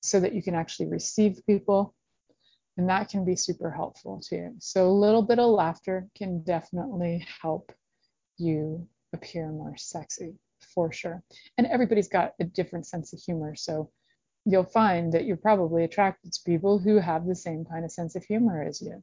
[0.02, 1.94] so that you can actually receive people.
[2.76, 4.54] And that can be super helpful too.
[4.58, 7.72] So a little bit of laughter can definitely help
[8.38, 10.34] you appear more sexy
[10.74, 11.22] for sure.
[11.58, 13.54] And everybody's got a different sense of humor.
[13.56, 13.90] So
[14.50, 18.16] you'll find that you're probably attracted to people who have the same kind of sense
[18.16, 19.02] of humor as you.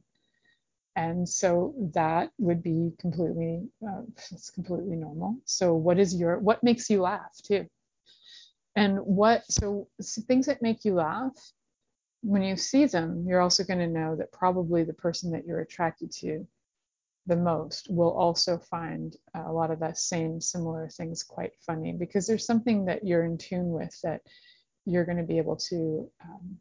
[0.96, 5.36] And so that would be completely, uh, it's completely normal.
[5.44, 7.66] So what is your, what makes you laugh too?
[8.74, 11.32] And what, so, so things that make you laugh,
[12.22, 15.60] when you see them, you're also going to know that probably the person that you're
[15.60, 16.46] attracted to
[17.28, 22.26] the most will also find a lot of that same similar things quite funny because
[22.26, 24.22] there's something that you're in tune with that
[24.88, 26.58] you're going to be able to um,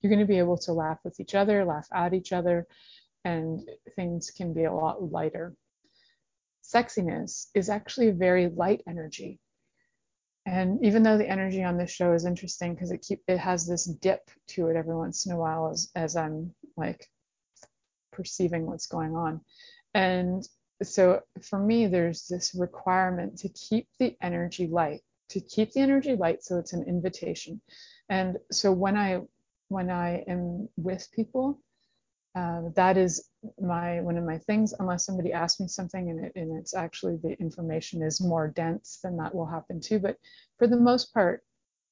[0.00, 2.66] you're going to be able to laugh with each other laugh at each other
[3.24, 5.54] and things can be a lot lighter.
[6.62, 9.40] Sexiness is actually a very light energy.
[10.46, 13.66] And even though the energy on this show is interesting because it keep it has
[13.66, 17.06] this dip to it every once in a while as as I'm like
[18.12, 19.40] perceiving what's going on.
[19.94, 20.46] And
[20.82, 26.16] so for me, there's this requirement to keep the energy light, to keep the energy
[26.16, 27.60] light so it's an invitation.
[28.08, 29.20] And so when I
[29.68, 31.60] when I am with people,
[32.34, 36.32] uh, that is my one of my things unless somebody asks me something and, it,
[36.36, 40.16] and it's actually the information is more dense then that will happen too but
[40.58, 41.42] for the most part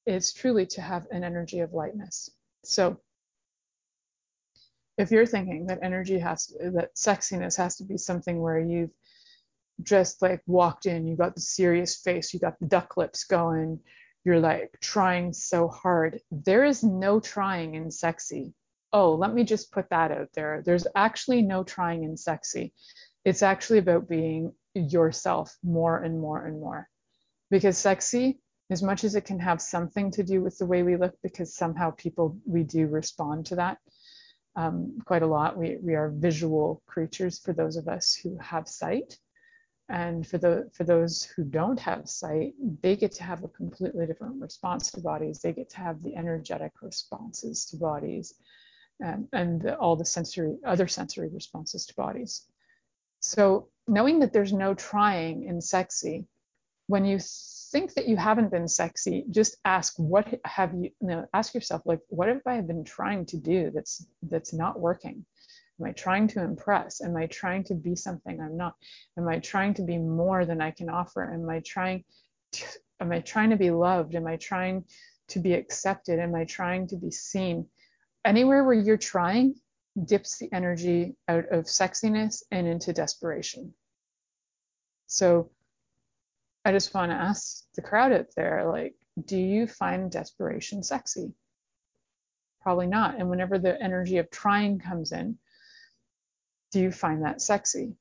[0.05, 2.29] it's truly to have an energy of lightness
[2.63, 2.99] so
[4.97, 8.91] if you're thinking that energy has to, that sexiness has to be something where you've
[9.83, 13.79] just like walked in you got the serious face you got the duck lips going
[14.25, 18.53] you're like trying so hard there is no trying in sexy
[18.93, 20.63] oh, let me just put that out there.
[20.65, 22.73] There's actually no trying in sexy.
[23.25, 26.87] It's actually about being yourself more and more and more.
[27.49, 30.95] Because sexy, as much as it can have something to do with the way we
[30.97, 33.77] look, because somehow people, we do respond to that
[34.55, 35.57] um, quite a lot.
[35.57, 39.17] We, we are visual creatures for those of us who have sight.
[39.89, 44.05] And for the for those who don't have sight, they get to have a completely
[44.05, 45.39] different response to bodies.
[45.39, 48.33] They get to have the energetic responses to bodies
[48.99, 52.43] and, and the, all the sensory other sensory responses to bodies.
[53.21, 56.27] So knowing that there's no trying in sexy,
[56.87, 57.19] when you
[57.71, 61.81] think that you haven't been sexy, just ask what have you, you know, ask yourself
[61.85, 65.25] like what have I been trying to do that's that's not working?
[65.79, 67.01] Am I trying to impress?
[67.01, 68.75] Am I trying to be something I'm not?
[69.17, 71.31] Am I trying to be more than I can offer?
[71.31, 72.03] Am I trying
[72.53, 72.65] to,
[72.99, 74.15] am I trying to be loved?
[74.15, 74.85] Am I trying
[75.29, 76.19] to be accepted?
[76.19, 77.67] Am I trying to be seen?
[78.25, 79.55] Anywhere where you're trying
[80.05, 83.73] dips the energy out of sexiness and into desperation.
[85.07, 85.51] So
[86.65, 91.33] I just want to ask the crowd out there like, do you find desperation sexy?
[92.61, 93.15] Probably not.
[93.17, 95.37] And whenever the energy of trying comes in,
[96.71, 97.95] do you find that sexy?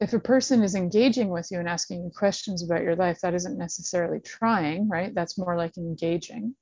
[0.00, 3.34] If a person is engaging with you and asking you questions about your life, that
[3.34, 5.14] isn't necessarily trying, right?
[5.14, 6.54] That's more like engaging.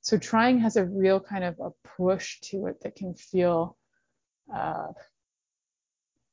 [0.00, 3.76] So trying has a real kind of a push to it that can feel
[4.54, 4.88] uh,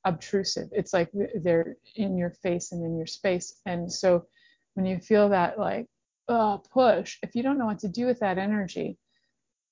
[0.05, 0.69] obtrusive.
[0.71, 1.09] It's like
[1.41, 3.59] they're in your face and in your space.
[3.65, 4.25] And so
[4.75, 5.87] when you feel that like
[6.29, 8.97] uh, push, if you don't know what to do with that energy,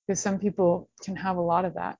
[0.06, 1.98] because some people can have a lot of that,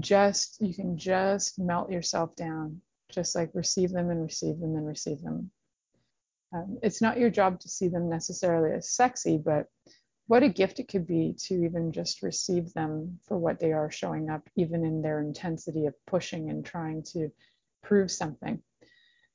[0.00, 4.86] just you can just melt yourself down, just like receive them and receive them and
[4.86, 5.50] receive them.
[6.54, 9.66] Um, it's not your job to see them necessarily as sexy, but
[10.26, 13.90] what a gift it could be to even just receive them for what they are
[13.90, 17.30] showing up, even in their intensity of pushing and trying to
[17.82, 18.62] prove something.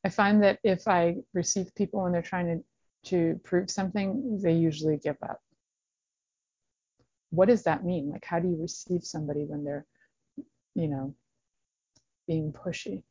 [0.03, 2.63] I find that if I receive people when they're trying
[3.03, 5.41] to, to prove something, they usually give up.
[7.29, 8.09] What does that mean?
[8.09, 9.85] Like, how do you receive somebody when they're
[10.77, 11.13] you know,
[12.27, 13.03] being pushy.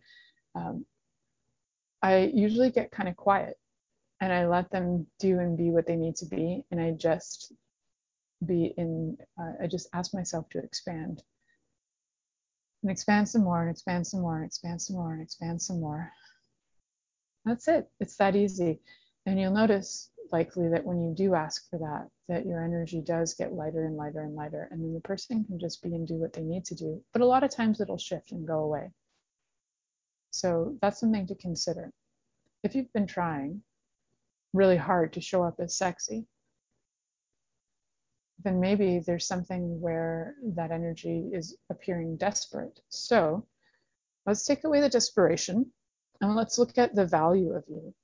[0.54, 0.86] Um,
[2.00, 3.58] I usually get kind of quiet
[4.20, 6.64] and I let them do and be what they need to be.
[6.70, 7.52] And I just
[8.46, 11.22] be in, uh, I just ask myself to expand
[12.82, 15.80] and expand some more and expand some more and expand some more and expand some
[15.80, 16.12] more.
[17.44, 17.90] That's it.
[17.98, 18.80] It's that easy.
[19.26, 23.34] And you'll notice likely that when you do ask for that, that your energy does
[23.34, 26.14] get lighter and lighter and lighter, and then the person can just be and do
[26.14, 27.02] what they need to do.
[27.12, 28.90] But a lot of times it'll shift and go away.
[30.30, 31.92] So that's something to consider.
[32.62, 33.62] If you've been trying
[34.52, 36.26] really hard to show up as sexy,
[38.44, 42.80] then maybe there's something where that energy is appearing desperate.
[42.90, 43.46] So
[44.24, 45.72] let's take away the desperation
[46.20, 47.94] and let's look at the value of you.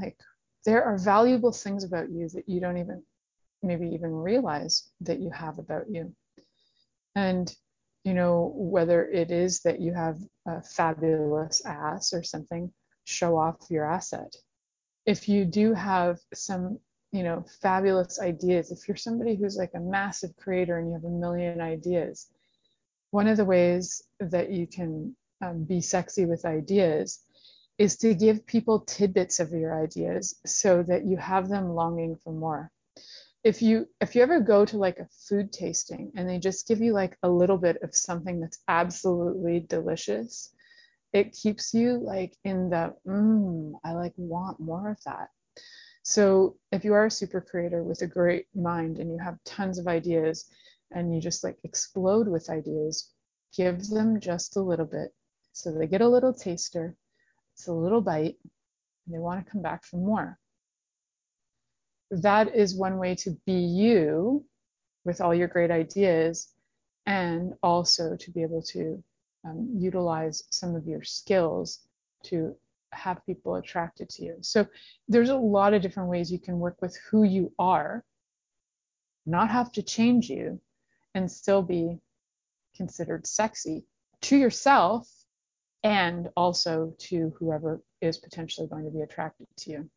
[0.00, 0.18] Like,
[0.64, 3.02] there are valuable things about you that you don't even
[3.62, 6.14] maybe even realize that you have about you.
[7.16, 7.52] And,
[8.04, 12.72] you know, whether it is that you have a fabulous ass or something,
[13.04, 14.34] show off your asset.
[15.06, 16.78] If you do have some,
[17.12, 21.04] you know, fabulous ideas, if you're somebody who's like a massive creator and you have
[21.04, 22.28] a million ideas,
[23.10, 27.20] one of the ways that you can um, be sexy with ideas
[27.78, 32.32] is to give people tidbits of your ideas so that you have them longing for
[32.32, 32.70] more.
[33.44, 36.80] If you if you ever go to like a food tasting and they just give
[36.80, 40.52] you like a little bit of something that's absolutely delicious
[41.12, 45.28] it keeps you like in the mm, i like want more of that.
[46.02, 49.78] So if you are a super creator with a great mind and you have tons
[49.78, 50.46] of ideas
[50.90, 53.12] and you just like explode with ideas
[53.56, 55.14] give them just a little bit
[55.52, 56.96] so they get a little taster
[57.58, 60.38] it's a little bite, and they want to come back for more.
[62.10, 64.44] That is one way to be you
[65.04, 66.54] with all your great ideas
[67.06, 69.02] and also to be able to
[69.44, 71.80] um, utilize some of your skills
[72.24, 72.54] to
[72.92, 74.36] have people attracted to you.
[74.40, 74.64] So
[75.08, 78.04] there's a lot of different ways you can work with who you are,
[79.26, 80.60] not have to change you,
[81.14, 81.98] and still be
[82.76, 83.84] considered sexy
[84.20, 85.10] to yourself
[85.82, 89.90] and also to whoever is potentially going to be attracted to you.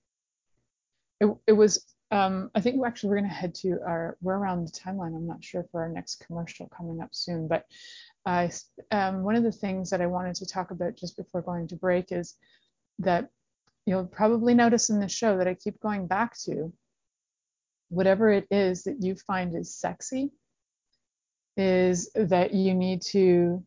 [1.19, 4.37] It, it was, um, I think we're actually we're going to head to our, we're
[4.37, 5.15] around the timeline.
[5.15, 7.65] I'm not sure for our next commercial coming up soon, but
[8.25, 11.75] um, one of the things that I wanted to talk about just before going to
[11.75, 12.35] break is
[12.99, 13.29] that
[13.85, 16.71] you'll probably notice in the show that I keep going back to
[17.89, 20.31] whatever it is that you find is sexy
[21.57, 23.63] is that you need to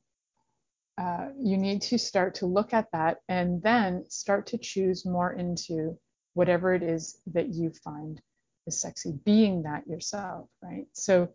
[0.97, 5.33] uh, you need to start to look at that and then start to choose more
[5.33, 5.99] into
[6.35, 8.21] whatever it is that you find
[8.67, 10.87] is sexy, being that yourself, right?
[10.93, 11.29] So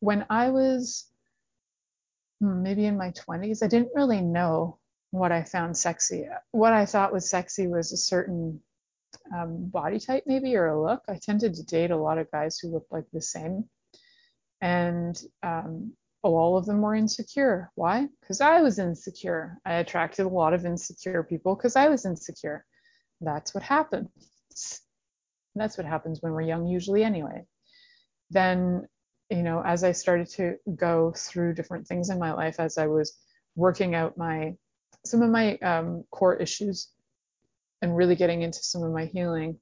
[0.00, 1.06] when I was
[2.40, 4.78] hmm, maybe in my 20s, I didn't really know
[5.10, 6.26] what I found sexy.
[6.50, 8.60] What I thought was sexy was a certain
[9.34, 11.02] um, body type, maybe, or a look.
[11.08, 13.64] I tended to date a lot of guys who looked like the same.
[14.60, 15.92] And um,
[16.24, 17.70] Oh, all of them were insecure.
[17.76, 18.08] Why?
[18.20, 19.58] Because I was insecure.
[19.64, 22.64] I attracted a lot of insecure people because I was insecure.
[23.20, 24.10] That's what happens.
[25.54, 27.44] That's what happens when we're young, usually, anyway.
[28.30, 28.86] Then,
[29.30, 32.86] you know, as I started to go through different things in my life, as I
[32.86, 33.16] was
[33.56, 34.54] working out my
[35.04, 36.88] some of my um, core issues
[37.82, 39.58] and really getting into some of my healing,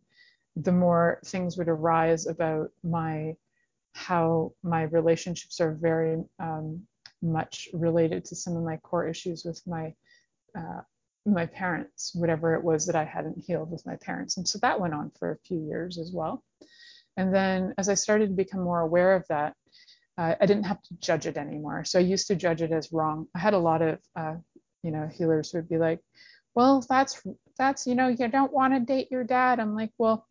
[0.57, 3.37] the more things would arise about my
[3.97, 6.83] how my relationships are very um,
[7.23, 9.95] much related to some of my core issues with my
[10.57, 10.83] uh,
[11.25, 14.37] my parents, whatever it was that I hadn't healed with my parents.
[14.37, 16.45] And so that went on for a few years as well.
[17.17, 19.55] And then as I started to become more aware of that,
[20.19, 21.85] uh, I didn't have to judge it anymore.
[21.85, 23.27] So I used to judge it as wrong.
[23.35, 24.37] I had a lot of, uh,
[24.83, 26.01] you know, healers who would be like,
[26.55, 27.21] well, that's,
[27.59, 29.59] that's, you know, you don't want to date your dad.
[29.59, 30.27] I'm like, well,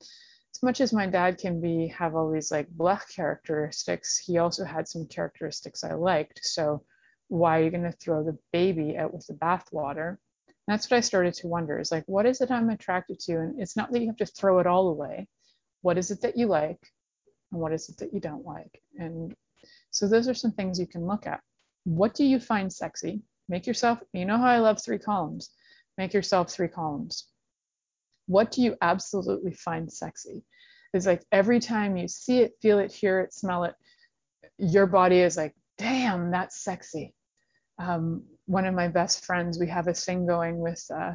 [0.65, 4.87] much as my dad can be, have all these like black characteristics, he also had
[4.87, 6.39] some characteristics I liked.
[6.43, 6.83] So
[7.27, 10.17] why are you going to throw the baby out with the bathwater?
[10.67, 13.33] That's what I started to wonder is like, what is it I'm attracted to?
[13.33, 15.27] And it's not that you have to throw it all away.
[15.83, 16.81] What is it that you like?
[17.51, 18.81] And what is it that you don't like?
[18.97, 19.35] And
[19.91, 21.41] so those are some things you can look at.
[21.83, 23.21] What do you find sexy?
[23.47, 25.51] Make yourself, you know how I love three columns.
[25.99, 27.27] Make yourself three columns.
[28.27, 30.43] What do you absolutely find sexy?
[30.93, 33.75] It's like every time you see it, feel it, hear it, smell it,
[34.57, 37.13] your body is like, damn, that's sexy
[37.79, 41.13] um, one of my best friends, we have a thing going with uh,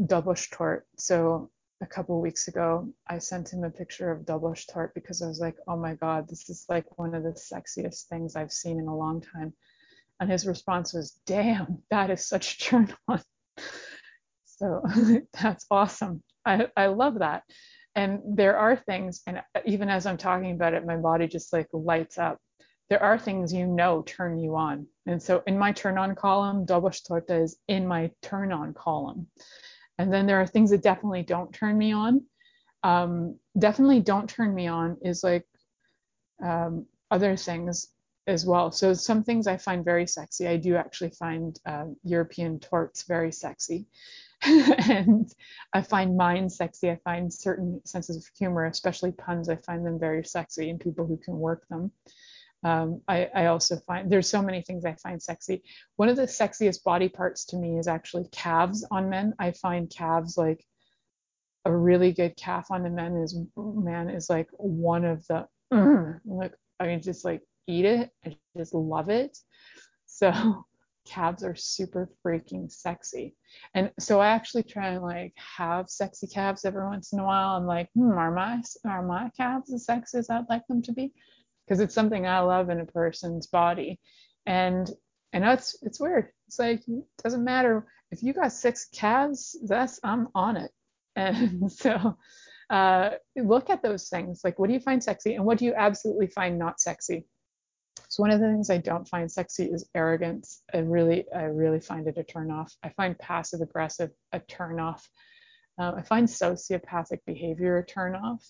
[0.00, 0.48] Dobosh
[0.96, 5.40] So a couple weeks ago, I sent him a picture of Dobosh because I was
[5.40, 8.88] like, oh my God, this is like one of the sexiest things I've seen in
[8.88, 9.52] a long time.
[10.20, 13.22] And his response was, damn, that is such a turn on.
[14.44, 14.82] So
[15.40, 16.20] that's awesome.
[16.76, 17.42] I, love that.
[17.94, 21.68] And there are things, and even as I'm talking about it, my body just like
[21.72, 22.38] lights up
[22.88, 24.86] there are things you know turn you on.
[25.06, 29.26] And so in my turn on column, Dobosh Torta is in my turn on column.
[29.98, 32.24] And then there are things that definitely don't turn me on.
[32.82, 35.44] Um, definitely don't turn me on is like
[36.42, 37.88] um, other things
[38.28, 38.70] as well.
[38.70, 40.46] So some things I find very sexy.
[40.46, 43.86] I do actually find uh, European tortes very sexy.
[44.42, 45.32] and
[45.72, 46.90] I find mine sexy.
[46.90, 51.06] I find certain senses of humor, especially puns, I find them very sexy and people
[51.06, 51.90] who can work them.
[52.64, 55.62] Um, I, I, also find there's so many things I find sexy.
[55.94, 59.32] One of the sexiest body parts to me is actually calves on men.
[59.38, 60.64] I find calves like
[61.64, 65.46] a really good calf on a man is man is like one of the
[66.24, 68.10] like I can just like eat it.
[68.26, 69.38] I just love it.
[70.06, 70.32] So
[71.06, 73.36] calves are super freaking sexy.
[73.74, 77.56] And so I actually try and like have sexy calves every once in a while.
[77.56, 80.92] I'm like, hmm, are my are my calves as sexy as I'd like them to
[80.92, 81.12] be?
[81.68, 84.00] because it's something I love in a person's body.
[84.46, 84.90] And
[85.34, 86.28] I know it's it's weird.
[86.46, 90.70] It's like it doesn't matter if you got six calves, that's I'm on it.
[91.16, 92.16] And so
[92.70, 94.42] uh, look at those things.
[94.44, 97.26] Like what do you find sexy and what do you absolutely find not sexy?
[98.08, 100.62] So one of the things I don't find sexy is arrogance.
[100.72, 102.74] I really, I really find it a turn off.
[102.82, 105.08] I find passive aggressive a turn off.
[105.78, 108.44] Um, I find sociopathic behavior a turn off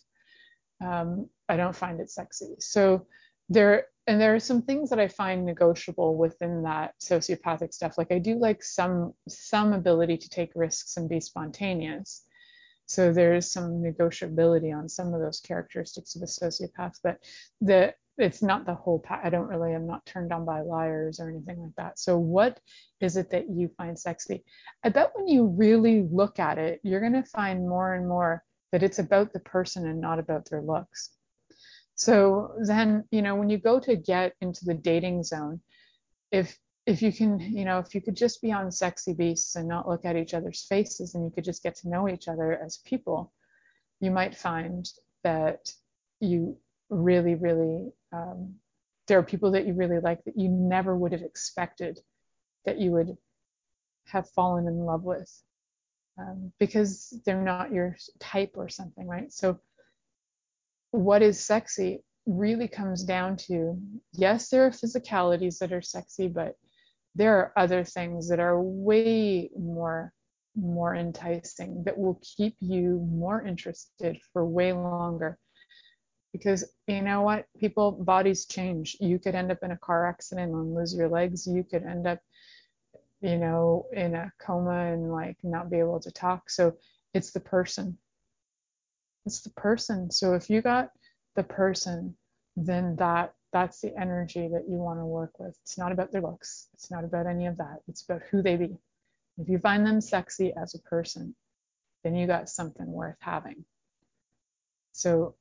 [0.85, 2.55] um, I don't find it sexy.
[2.61, 3.07] So
[3.49, 7.99] there, and there are some things that I find negotiable within that sociopathic stuff.
[7.99, 12.25] Like I do like some some ability to take risks and be spontaneous.
[12.87, 17.19] So there's some negotiability on some of those characteristics of a sociopath, but
[17.61, 21.21] the it's not the whole pa- I don't really I'm not turned on by liars
[21.21, 21.99] or anything like that.
[21.99, 22.61] So what
[23.01, 24.45] is it that you find sexy?
[24.85, 28.45] I bet when you really look at it, you're going to find more and more
[28.73, 31.11] that it's about the person and not about their looks.
[31.95, 35.61] So then, you know, when you go to get into the dating zone,
[36.31, 39.69] if if you can, you know, if you could just be on sexy beasts and
[39.69, 42.59] not look at each other's faces and you could just get to know each other
[42.65, 43.33] as people,
[44.01, 44.89] you might find
[45.23, 45.71] that
[46.21, 46.57] you
[46.91, 48.55] really, really, um,
[49.07, 52.01] there are people that you really like that you never would have expected
[52.65, 53.17] that you would
[54.07, 55.43] have fallen in love with
[56.19, 59.33] um, because they're not your type or something, right?
[59.33, 59.59] So,
[60.91, 63.79] what is sexy really comes down to
[64.13, 66.57] yes, there are physicalities that are sexy, but
[67.15, 70.13] there are other things that are way more
[70.57, 75.39] more enticing that will keep you more interested for way longer
[76.33, 80.53] because you know what people bodies change you could end up in a car accident
[80.53, 82.19] and lose your legs you could end up
[83.21, 86.51] you know, in a coma and like not be able to talk.
[86.51, 86.75] So
[87.15, 87.99] it's the person.
[89.27, 90.11] It's the person.
[90.11, 90.91] So if you got
[91.35, 92.17] the person,
[92.57, 95.57] then that that's the energy that you want to work with.
[95.63, 96.69] It's not about their looks.
[96.75, 97.79] It's not about any of that.
[97.89, 98.77] It's about who they be.
[99.39, 101.35] If you find them sexy as a person,
[102.05, 103.65] then you got something worth having.
[104.93, 105.35] So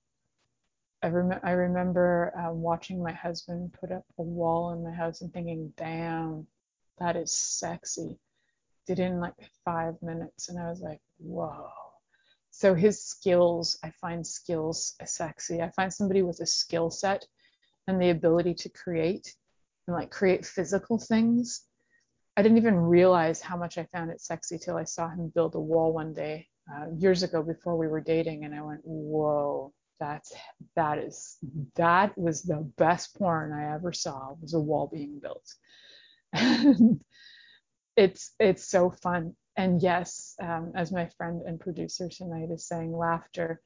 [1.03, 5.21] I, rem- I remember uh, watching my husband put up a wall in my house
[5.21, 6.47] and thinking, damn,
[6.99, 8.19] that is sexy.
[8.87, 10.49] Did it in like five minutes.
[10.49, 11.69] And I was like, whoa.
[12.51, 15.61] so his skills, I find skills sexy.
[15.61, 17.25] I find somebody with a skill set
[17.87, 19.35] and the ability to create
[19.87, 21.63] and like create physical things.
[22.35, 25.55] I didn't even realize how much I found it sexy till I saw him build
[25.55, 29.73] a wall one day uh, years ago before we were dating, and I went, "Whoa,
[29.99, 30.33] that's
[30.75, 31.37] that is
[31.75, 35.47] that was the best porn I ever saw was a wall being built."
[36.33, 37.01] and
[37.97, 39.35] it's it's so fun.
[39.55, 43.59] And yes, um, as my friend and producer tonight is saying, laughter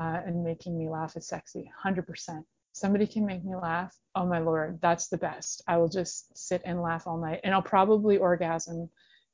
[0.00, 4.40] uh, and making me laugh is sexy, 100% somebody can make me laugh, oh my
[4.40, 5.62] lord, that's the best.
[5.66, 8.90] I will just sit and laugh all night and I'll probably orgasm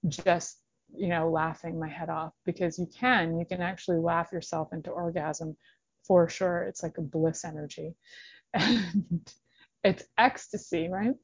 [0.09, 0.59] just,
[0.94, 4.90] you know, laughing my head off because you can, you can actually laugh yourself into
[4.90, 5.57] orgasm
[6.11, 6.64] for sure.
[6.64, 7.94] It's like a bliss energy.
[8.52, 9.30] And
[9.84, 11.14] it's ecstasy, right?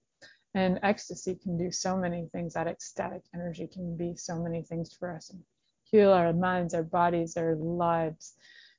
[0.55, 2.55] And ecstasy can do so many things.
[2.55, 5.43] That ecstatic energy can be so many things for us and
[5.82, 8.34] heal our minds, our bodies, our lives.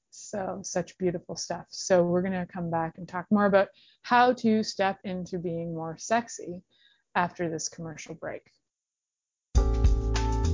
[0.10, 1.66] So, such beautiful stuff.
[1.72, 3.68] So, we're going to come back and talk more about
[4.04, 6.64] how to step into being more sexy
[7.16, 8.44] after this commercial break.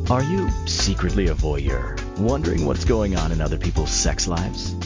[0.09, 4.82] Are you secretly a voyeur, wondering what's going on in other people's sex lives?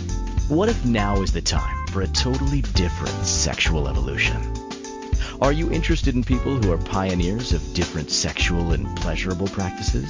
[0.47, 4.41] What if now is the time for a totally different sexual evolution?
[5.41, 10.09] Are you interested in people who are pioneers of different sexual and pleasurable practices?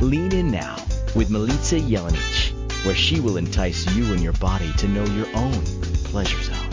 [0.00, 0.76] Lean in now
[1.14, 5.62] with Milica Jelenic where she will entice you and your body to know your own
[6.04, 6.68] pleasure zone.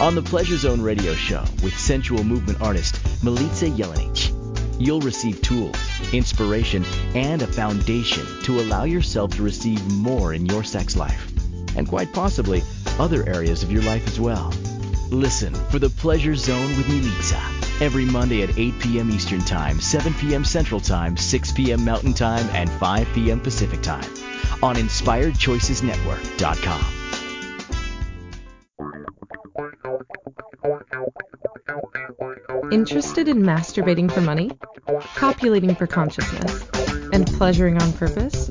[0.00, 4.32] On the Pleasure Zone radio show with sensual movement artist Milica Jelenic,
[4.78, 5.76] you'll receive tools,
[6.12, 11.35] inspiration, and a foundation to allow yourself to receive more in your sex life,
[11.76, 12.62] and quite possibly
[12.98, 14.52] other areas of your life as well.
[15.10, 19.10] Listen for the Pleasure Zone with Milica every Monday at 8 p.m.
[19.10, 20.44] Eastern Time, 7 p.m.
[20.44, 21.84] Central Time, 6 p.m.
[21.84, 23.40] Mountain Time, and 5 p.m.
[23.40, 24.10] Pacific Time
[24.62, 26.86] on InspiredChoicesNetwork.com.
[32.72, 34.50] Interested in masturbating for money,
[35.14, 36.68] copulating for consciousness,
[37.12, 38.50] and pleasuring on purpose?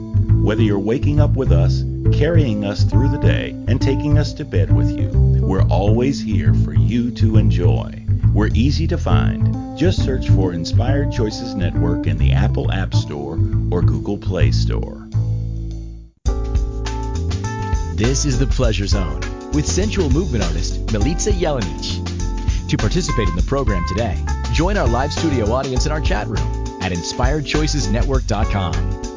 [0.41, 1.83] Whether you're waking up with us,
[2.17, 5.07] carrying us through the day, and taking us to bed with you,
[5.39, 8.03] we're always here for you to enjoy.
[8.33, 9.77] We're easy to find.
[9.77, 13.33] Just search for Inspired Choices Network in the Apple App Store
[13.69, 15.07] or Google Play Store.
[17.93, 19.21] This is the Pleasure Zone
[19.53, 22.67] with sensual movement artist Milica Jelenic.
[22.67, 24.17] To participate in the program today,
[24.53, 29.10] join our live studio audience in our chat room at inspiredchoicesnetwork.com.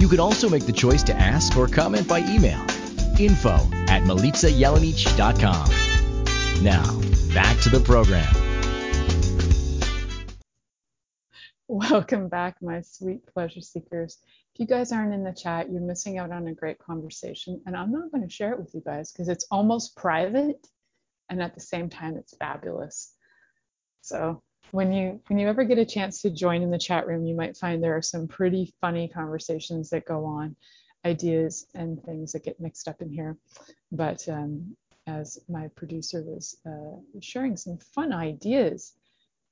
[0.00, 2.64] You can also make the choice to ask or comment by email
[3.18, 6.64] info at milicajelenic.com.
[6.64, 7.00] Now,
[7.34, 8.34] back to the program.
[11.68, 14.16] Welcome back, my sweet pleasure seekers.
[14.54, 17.60] If you guys aren't in the chat, you're missing out on a great conversation.
[17.66, 20.66] And I'm not going to share it with you guys because it's almost private
[21.28, 23.12] and at the same time it's fabulous.
[24.00, 24.42] So
[24.72, 27.34] when you when you ever get a chance to join in the chat room, you
[27.34, 30.56] might find there are some pretty funny conversations that go on,
[31.04, 33.36] ideas and things that get mixed up in here.
[33.92, 38.94] But um, as my producer was uh, sharing some fun ideas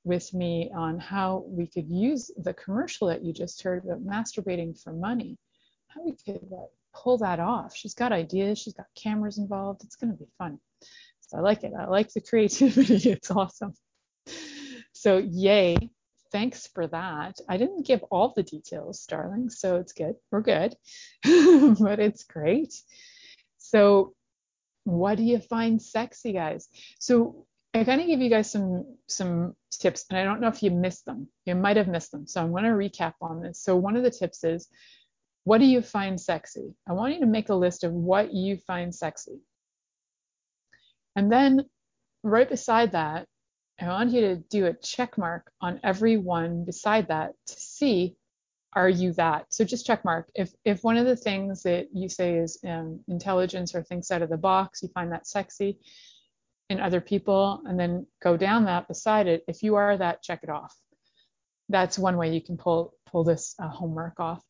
[0.05, 4.81] with me on how we could use the commercial that you just heard about masturbating
[4.81, 5.37] for money,
[5.89, 7.75] how we could uh, pull that off.
[7.75, 9.83] She's got ideas, she's got cameras involved.
[9.85, 10.59] It's going to be fun.
[11.21, 11.73] So I like it.
[11.79, 13.11] I like the creativity.
[13.11, 13.75] It's awesome.
[15.01, 15.90] So, yay.
[16.32, 17.38] Thanks for that.
[17.49, 20.16] I didn't give all the details, darling, so it's good.
[20.32, 20.74] We're good,
[21.24, 22.74] but it's great.
[23.59, 24.14] So,
[24.82, 26.68] what do you find sexy, guys?
[26.99, 30.64] So, I kind of give you guys some some tips, and I don't know if
[30.64, 31.28] you missed them.
[31.44, 33.62] You might have missed them, so I'm going to recap on this.
[33.62, 34.66] So one of the tips is
[35.44, 36.74] What do you find sexy?
[36.88, 39.38] I want you to make a list of what you find sexy.
[41.14, 41.66] And then
[42.24, 43.28] right beside that,
[43.81, 48.16] I want you to do a check mark on every one beside that to see
[48.74, 49.47] are you that?
[49.53, 50.29] So just check mark.
[50.35, 54.22] If if one of the things that you say is um, intelligence or thinks out
[54.22, 55.79] of the box you find that sexy
[56.68, 60.41] in other people and then go down that beside it if you are that check
[60.43, 60.76] it off.
[61.68, 64.43] That's one way you can pull pull this uh, homework off.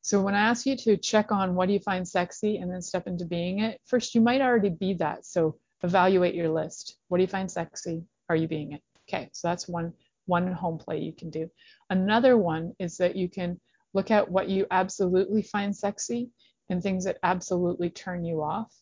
[0.00, 2.82] So when i ask you to check on what do you find sexy and then
[2.82, 5.24] step into being it first you might already be that.
[5.24, 6.96] So evaluate your list.
[7.08, 9.92] What do you find sexy are you being it okay so that's one
[10.26, 11.50] one home play you can do.
[11.90, 13.60] Another one is that you can
[13.94, 16.30] look at what you absolutely find sexy
[16.68, 18.72] and things that absolutely turn you off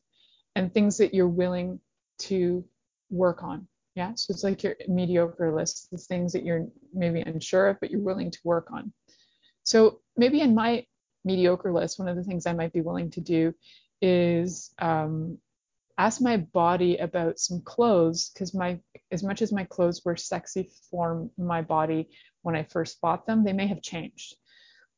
[0.54, 1.80] and things that you're willing
[2.18, 2.64] to
[3.10, 3.66] work on.
[3.96, 7.90] Yeah, so it's like your mediocre list, the things that you're maybe unsure of, but
[7.90, 8.92] you're willing to work on.
[9.64, 10.86] So maybe in my
[11.24, 13.52] mediocre list, one of the things I might be willing to do
[14.00, 15.38] is um,
[16.04, 18.80] asked my body about some clothes because my
[19.10, 22.08] as much as my clothes were sexy for my body
[22.42, 24.36] when I first bought them, they may have changed.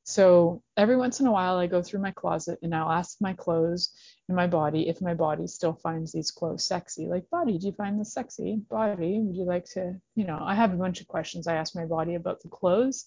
[0.05, 3.32] So every once in a while, I go through my closet and I'll ask my
[3.32, 3.92] clothes
[4.28, 7.07] and my body if my body still finds these clothes sexy.
[7.07, 8.62] Like, body, do you find this sexy?
[8.68, 11.76] Body, would you like to, you know, I have a bunch of questions I ask
[11.76, 13.07] my body about the clothes.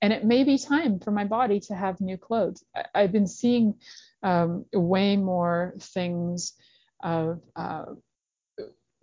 [0.00, 2.64] And it may be time for my body to have new clothes.
[2.94, 3.74] I, have been seeing
[4.22, 6.54] um, way more things
[7.02, 7.84] of uh,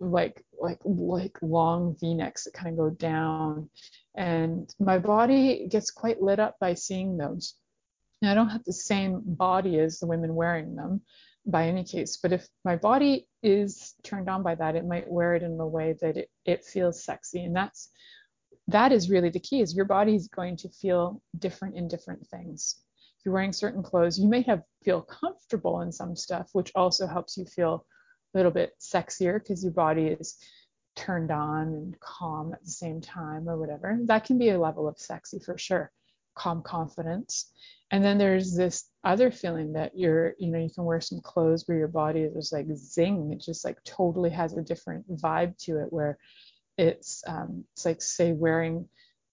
[0.00, 3.68] like like like long v-necks that kind of go down.
[4.16, 7.54] And my body gets quite lit up by seeing those.
[8.22, 11.00] Now, i don't have the same body as the women wearing them
[11.46, 15.34] by any case but if my body is turned on by that it might wear
[15.34, 17.44] it in a way that it, it feels sexy.
[17.44, 17.90] And that's
[18.68, 22.26] that is really the key is your body is going to feel different in different
[22.26, 22.76] things
[23.20, 27.06] if you're wearing certain clothes, you may have feel comfortable in some stuff, which also
[27.06, 27.84] helps you feel
[28.34, 30.38] a little bit sexier because your body is
[30.96, 33.98] turned on and calm at the same time or whatever.
[34.04, 35.92] That can be a level of sexy for sure.
[36.34, 37.52] Calm confidence.
[37.90, 41.64] And then there's this other feeling that you're, you know, you can wear some clothes
[41.66, 43.32] where your body is just like zing.
[43.32, 46.16] It just like totally has a different vibe to it where
[46.78, 48.88] it's um, it's like say wearing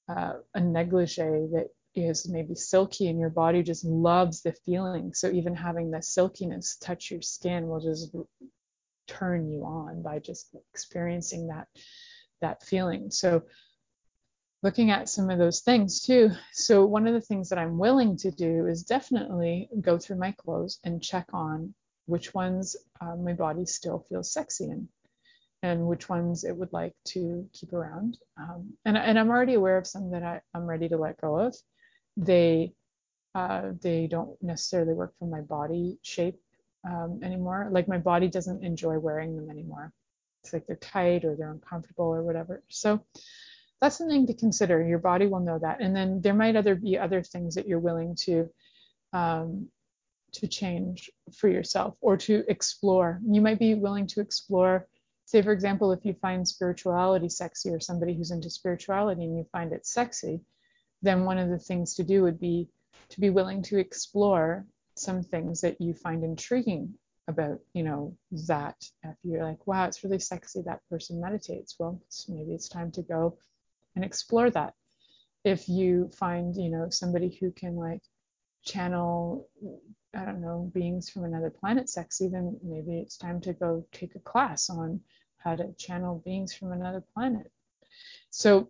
[0.09, 1.67] uh, a negligee that
[2.05, 5.13] is maybe silky and your body just loves the feeling.
[5.13, 8.15] So even having the silkiness touch your skin will just
[9.07, 11.67] turn you on by just experiencing that
[12.41, 13.09] that feeling.
[13.09, 13.43] So
[14.63, 16.31] looking at some of those things too.
[16.51, 20.33] So one of the things that I'm willing to do is definitely go through my
[20.33, 21.73] clothes and check on
[22.05, 24.87] which ones uh, my body still feels sexy in
[25.63, 28.17] and which ones it would like to keep around.
[28.37, 31.39] Um, and, and I'm already aware of some that I, I'm ready to let go
[31.39, 31.55] of
[32.17, 32.73] they
[33.35, 36.39] uh, they don't necessarily work for my body shape
[36.83, 37.69] um, anymore.
[37.71, 39.93] Like my body doesn't enjoy wearing them anymore.
[40.43, 42.63] It's like they're tight or they're uncomfortable or whatever.
[42.69, 42.99] So
[43.79, 44.85] that's something to consider.
[44.85, 45.81] Your body will know that.
[45.81, 48.49] And then there might other be other things that you're willing to
[49.13, 49.69] um,
[50.33, 53.19] to change for yourself or to explore.
[53.25, 54.87] You might be willing to explore.
[55.25, 59.45] Say, for example, if you find spirituality sexy or somebody who's into spirituality and you
[59.51, 60.41] find it sexy,
[61.01, 62.67] then one of the things to do would be
[63.09, 66.93] to be willing to explore some things that you find intriguing
[67.27, 68.15] about you know
[68.47, 68.75] that.
[69.03, 71.75] If you're like wow it's really sexy that person meditates.
[71.79, 73.37] Well maybe it's time to go
[73.95, 74.73] and explore that.
[75.43, 78.01] If you find you know somebody who can like
[78.63, 79.47] channel
[80.13, 84.13] i don't know beings from another planet sexy then maybe it's time to go take
[84.15, 84.99] a class on
[85.37, 87.51] how to channel beings from another planet.
[88.29, 88.69] So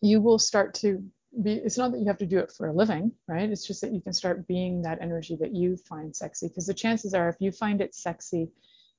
[0.00, 1.04] you will start to
[1.42, 3.50] be it's not that you have to do it for a living right?
[3.50, 6.48] It's just that you can start being that energy that you find sexy.
[6.48, 8.50] Because the chances are if you find it sexy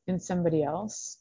[0.07, 1.17] in somebody else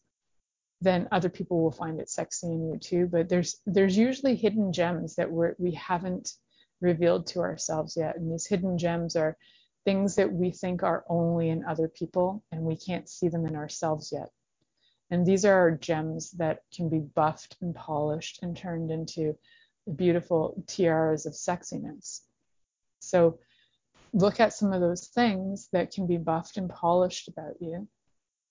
[0.82, 3.06] then other people will find it sexy in you too.
[3.06, 6.32] But there's there's usually hidden gems that we're we haven't
[6.80, 8.16] revealed to ourselves yet.
[8.16, 9.36] And these hidden gems are
[9.84, 13.56] things that we think are only in other people and we can't see them in
[13.56, 14.30] ourselves yet.
[15.10, 19.36] And these are our gems that can be buffed and polished and turned into
[19.96, 22.20] beautiful tiaras of sexiness.
[23.00, 23.38] So
[24.12, 27.88] look at some of those things that can be buffed and polished about you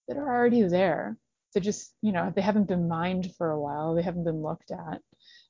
[0.07, 1.17] that are already there.
[1.53, 4.71] They just, you know, they haven't been mined for a while, they haven't been looked
[4.71, 5.01] at.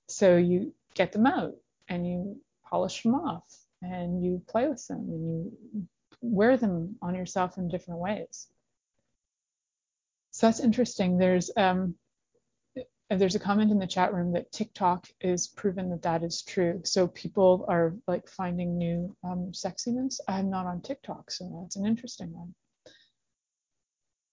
[0.07, 1.53] So you get them out
[1.87, 3.45] and you polish them off
[3.81, 5.87] and you play with them and you
[6.21, 8.47] wear them on yourself in different ways.
[10.31, 11.17] So that's interesting.
[11.17, 11.95] There's um,
[13.19, 16.81] there's a comment in the chat room that TikTok is proven that that is true.
[16.85, 20.19] So people are like finding new um, sexiness.
[20.27, 22.55] I'm not on TikTok, so that's an interesting one.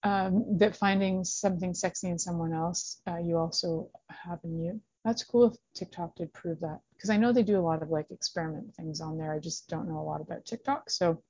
[0.03, 4.81] Um, that finding something sexy in someone else, uh, you also have in you.
[5.03, 7.89] That's cool if TikTok did prove that, because I know they do a lot of
[7.89, 9.33] like experiment things on there.
[9.33, 10.89] I just don't know a lot about TikTok.
[10.89, 11.21] So,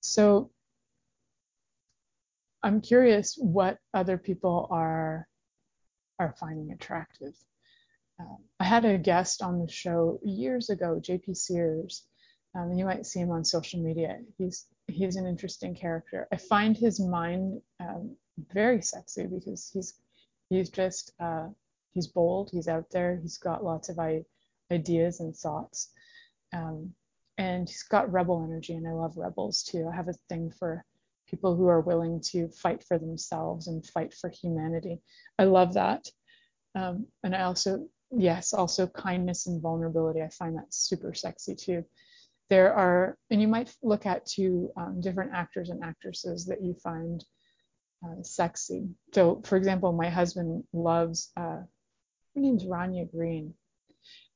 [0.00, 0.50] so
[2.62, 5.28] I'm curious what other people are
[6.18, 7.34] are finding attractive.
[8.20, 12.04] Um, I had a guest on the show years ago, JP Sears.
[12.54, 14.18] Um, you might see him on social media.
[14.38, 16.26] He's he's an interesting character.
[16.32, 18.16] I find his mind um,
[18.52, 19.94] very sexy because he's
[20.48, 21.48] he's just uh,
[21.92, 22.50] he's bold.
[22.50, 23.16] He's out there.
[23.22, 24.24] He's got lots of I-
[24.72, 25.90] ideas and thoughts,
[26.52, 26.92] um,
[27.36, 28.74] and he's got rebel energy.
[28.74, 29.88] And I love rebels too.
[29.92, 30.84] I have a thing for
[31.30, 35.00] people who are willing to fight for themselves and fight for humanity.
[35.38, 36.06] I love that.
[36.74, 40.22] Um, and I also, yes, also kindness and vulnerability.
[40.22, 41.84] I find that super sexy too.
[42.50, 46.74] There are, and you might look at two um, different actors and actresses that you
[46.74, 47.24] find
[48.04, 48.88] uh, sexy.
[49.12, 51.62] So, for example, my husband loves, uh,
[52.34, 53.54] her name's Rania Green.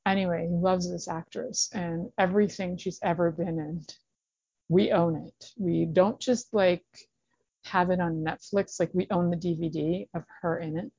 [0.05, 3.81] Anyway, he loves this actress and everything she's ever been in
[4.73, 5.45] we own it.
[5.57, 6.83] We don't just like
[7.65, 10.91] have it on Netflix, like we own the DVD of her in it.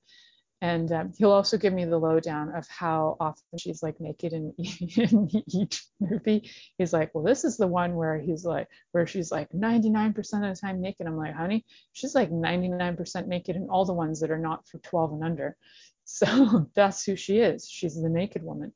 [0.63, 4.55] And um, he'll also give me the lowdown of how often she's like naked in,
[4.97, 6.51] in each movie.
[6.79, 10.25] He's like, well, this is the one where he's like, where she's like 99% of
[10.25, 11.07] the time naked.
[11.07, 14.79] I'm like, honey, she's like 99% naked in all the ones that are not for
[14.79, 15.57] 12 and under.
[16.07, 17.67] So that's who she is.
[17.67, 18.75] She's the naked woman.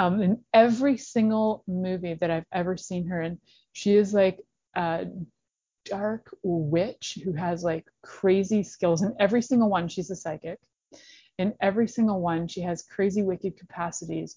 [0.00, 3.38] Um, in every single movie that I've ever seen her in,
[3.72, 4.40] she is like
[4.74, 5.04] a
[5.84, 9.02] dark witch who has like crazy skills.
[9.02, 10.58] In every single one, she's a psychic.
[11.36, 14.36] In every single one, she has crazy wicked capacities.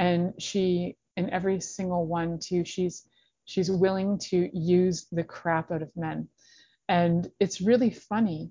[0.00, 3.06] And she, in every single one, too, she's
[3.44, 6.28] she's willing to use the crap out of men.
[6.88, 8.50] And it's really funny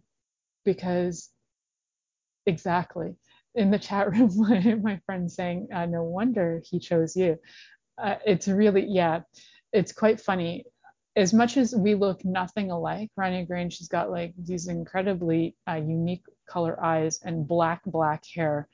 [0.64, 1.30] because
[2.46, 3.16] exactly
[3.56, 7.38] in the chat room, my, my friend saying, uh, no wonder he chose you.
[7.98, 9.22] Uh, it's really, yeah,
[9.72, 10.66] it's quite funny.
[11.16, 15.76] As much as we look nothing alike, Ronnie Green, she's got like these incredibly uh,
[15.76, 18.68] unique color eyes and black, black hair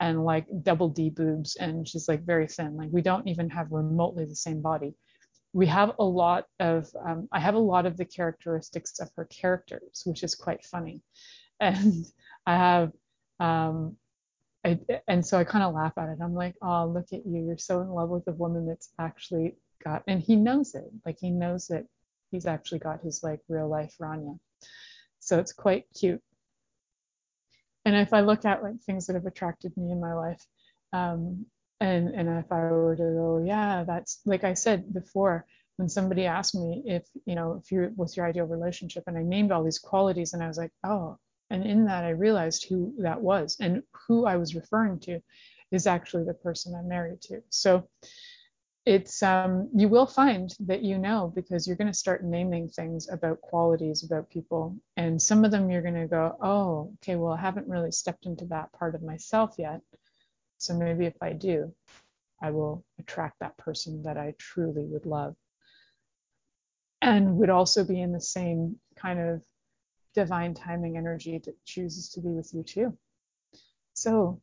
[0.00, 1.56] and like double D boobs.
[1.56, 2.76] And she's like very thin.
[2.76, 4.94] Like we don't even have remotely the same body.
[5.52, 9.26] We have a lot of, um, I have a lot of the characteristics of her
[9.26, 11.02] characters, which is quite funny.
[11.60, 12.06] And
[12.44, 12.90] I have,
[13.38, 13.96] um,
[14.64, 16.18] I, and so I kind of laugh at it.
[16.22, 17.44] I'm like, oh, look at you.
[17.44, 20.84] You're so in love with a woman that's actually got, and he knows it.
[21.04, 21.86] Like he knows that
[22.30, 24.38] he's actually got his like real life Rania.
[25.18, 26.22] So it's quite cute.
[27.84, 30.44] And if I look at like things that have attracted me in my life,
[30.92, 31.46] um,
[31.80, 35.46] and and if I were to go, yeah, that's like I said before,
[35.76, 39.22] when somebody asked me if you know if you what's your ideal relationship, and I
[39.22, 41.18] named all these qualities, and I was like, oh,
[41.52, 45.20] and in that I realized who that was, and who I was referring to
[45.70, 47.42] is actually the person I'm married to.
[47.50, 47.88] So
[48.86, 53.08] it's um, you will find that you know because you're going to start naming things
[53.10, 54.76] about qualities about people.
[54.96, 58.26] And some of them you're going to go oh okay well i haven't really stepped
[58.26, 59.82] into that part of myself yet.
[60.58, 61.72] So maybe if i do
[62.42, 65.36] i will attract that person that i truly would love.
[67.02, 69.42] And would also be in the same kind of
[70.14, 72.96] divine timing energy that chooses to be with you too
[73.94, 74.40] so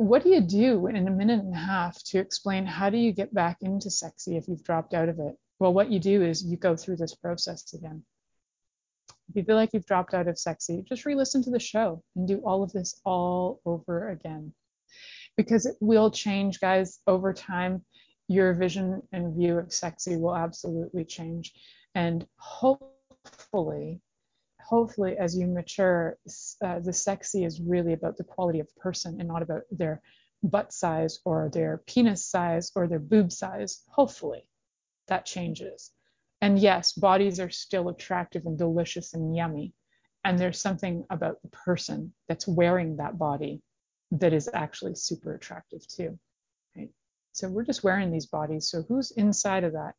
[0.00, 3.12] what do you do in a minute and a half to explain how do you
[3.12, 5.36] get back into sexy if you've dropped out of it?
[5.58, 8.02] Well, what you do is you go through this process again.
[9.28, 12.02] If you feel like you've dropped out of sexy, just re listen to the show
[12.16, 14.54] and do all of this all over again.
[15.36, 17.84] Because it will change, guys, over time.
[18.26, 21.52] Your vision and view of sexy will absolutely change.
[21.94, 24.00] And hopefully,
[24.70, 26.16] hopefully as you mature,
[26.62, 30.00] uh, the sexy is really about the quality of person and not about their
[30.44, 33.82] butt size or their penis size or their boob size.
[33.88, 34.46] Hopefully
[35.08, 35.90] that changes.
[36.40, 39.74] And yes, bodies are still attractive and delicious and yummy.
[40.24, 43.62] And there's something about the person that's wearing that body
[44.12, 46.16] that is actually super attractive too.
[46.76, 46.90] Right?
[47.32, 48.70] So we're just wearing these bodies.
[48.70, 49.96] So who's inside of that?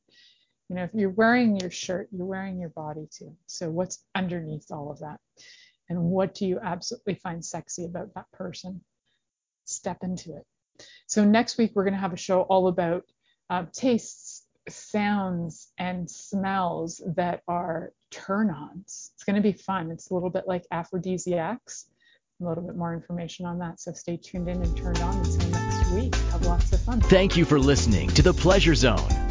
[0.72, 3.36] You know, if you're wearing your shirt, you're wearing your body too.
[3.46, 5.20] So what's underneath all of that?
[5.90, 8.80] And what do you absolutely find sexy about that person?
[9.66, 10.46] Step into it.
[11.08, 13.04] So next week we're going to have a show all about
[13.50, 19.12] uh, tastes, sounds, and smells that are turn-ons.
[19.14, 19.92] It's going to be fun.
[19.92, 21.88] It's a little bit like aphrodisiacs,
[22.42, 23.82] a little bit more information on that.
[23.82, 26.16] So stay tuned in and turned on until next week.
[26.32, 27.02] Have lots of fun.
[27.02, 29.31] Thank you for listening to The Pleasure Zone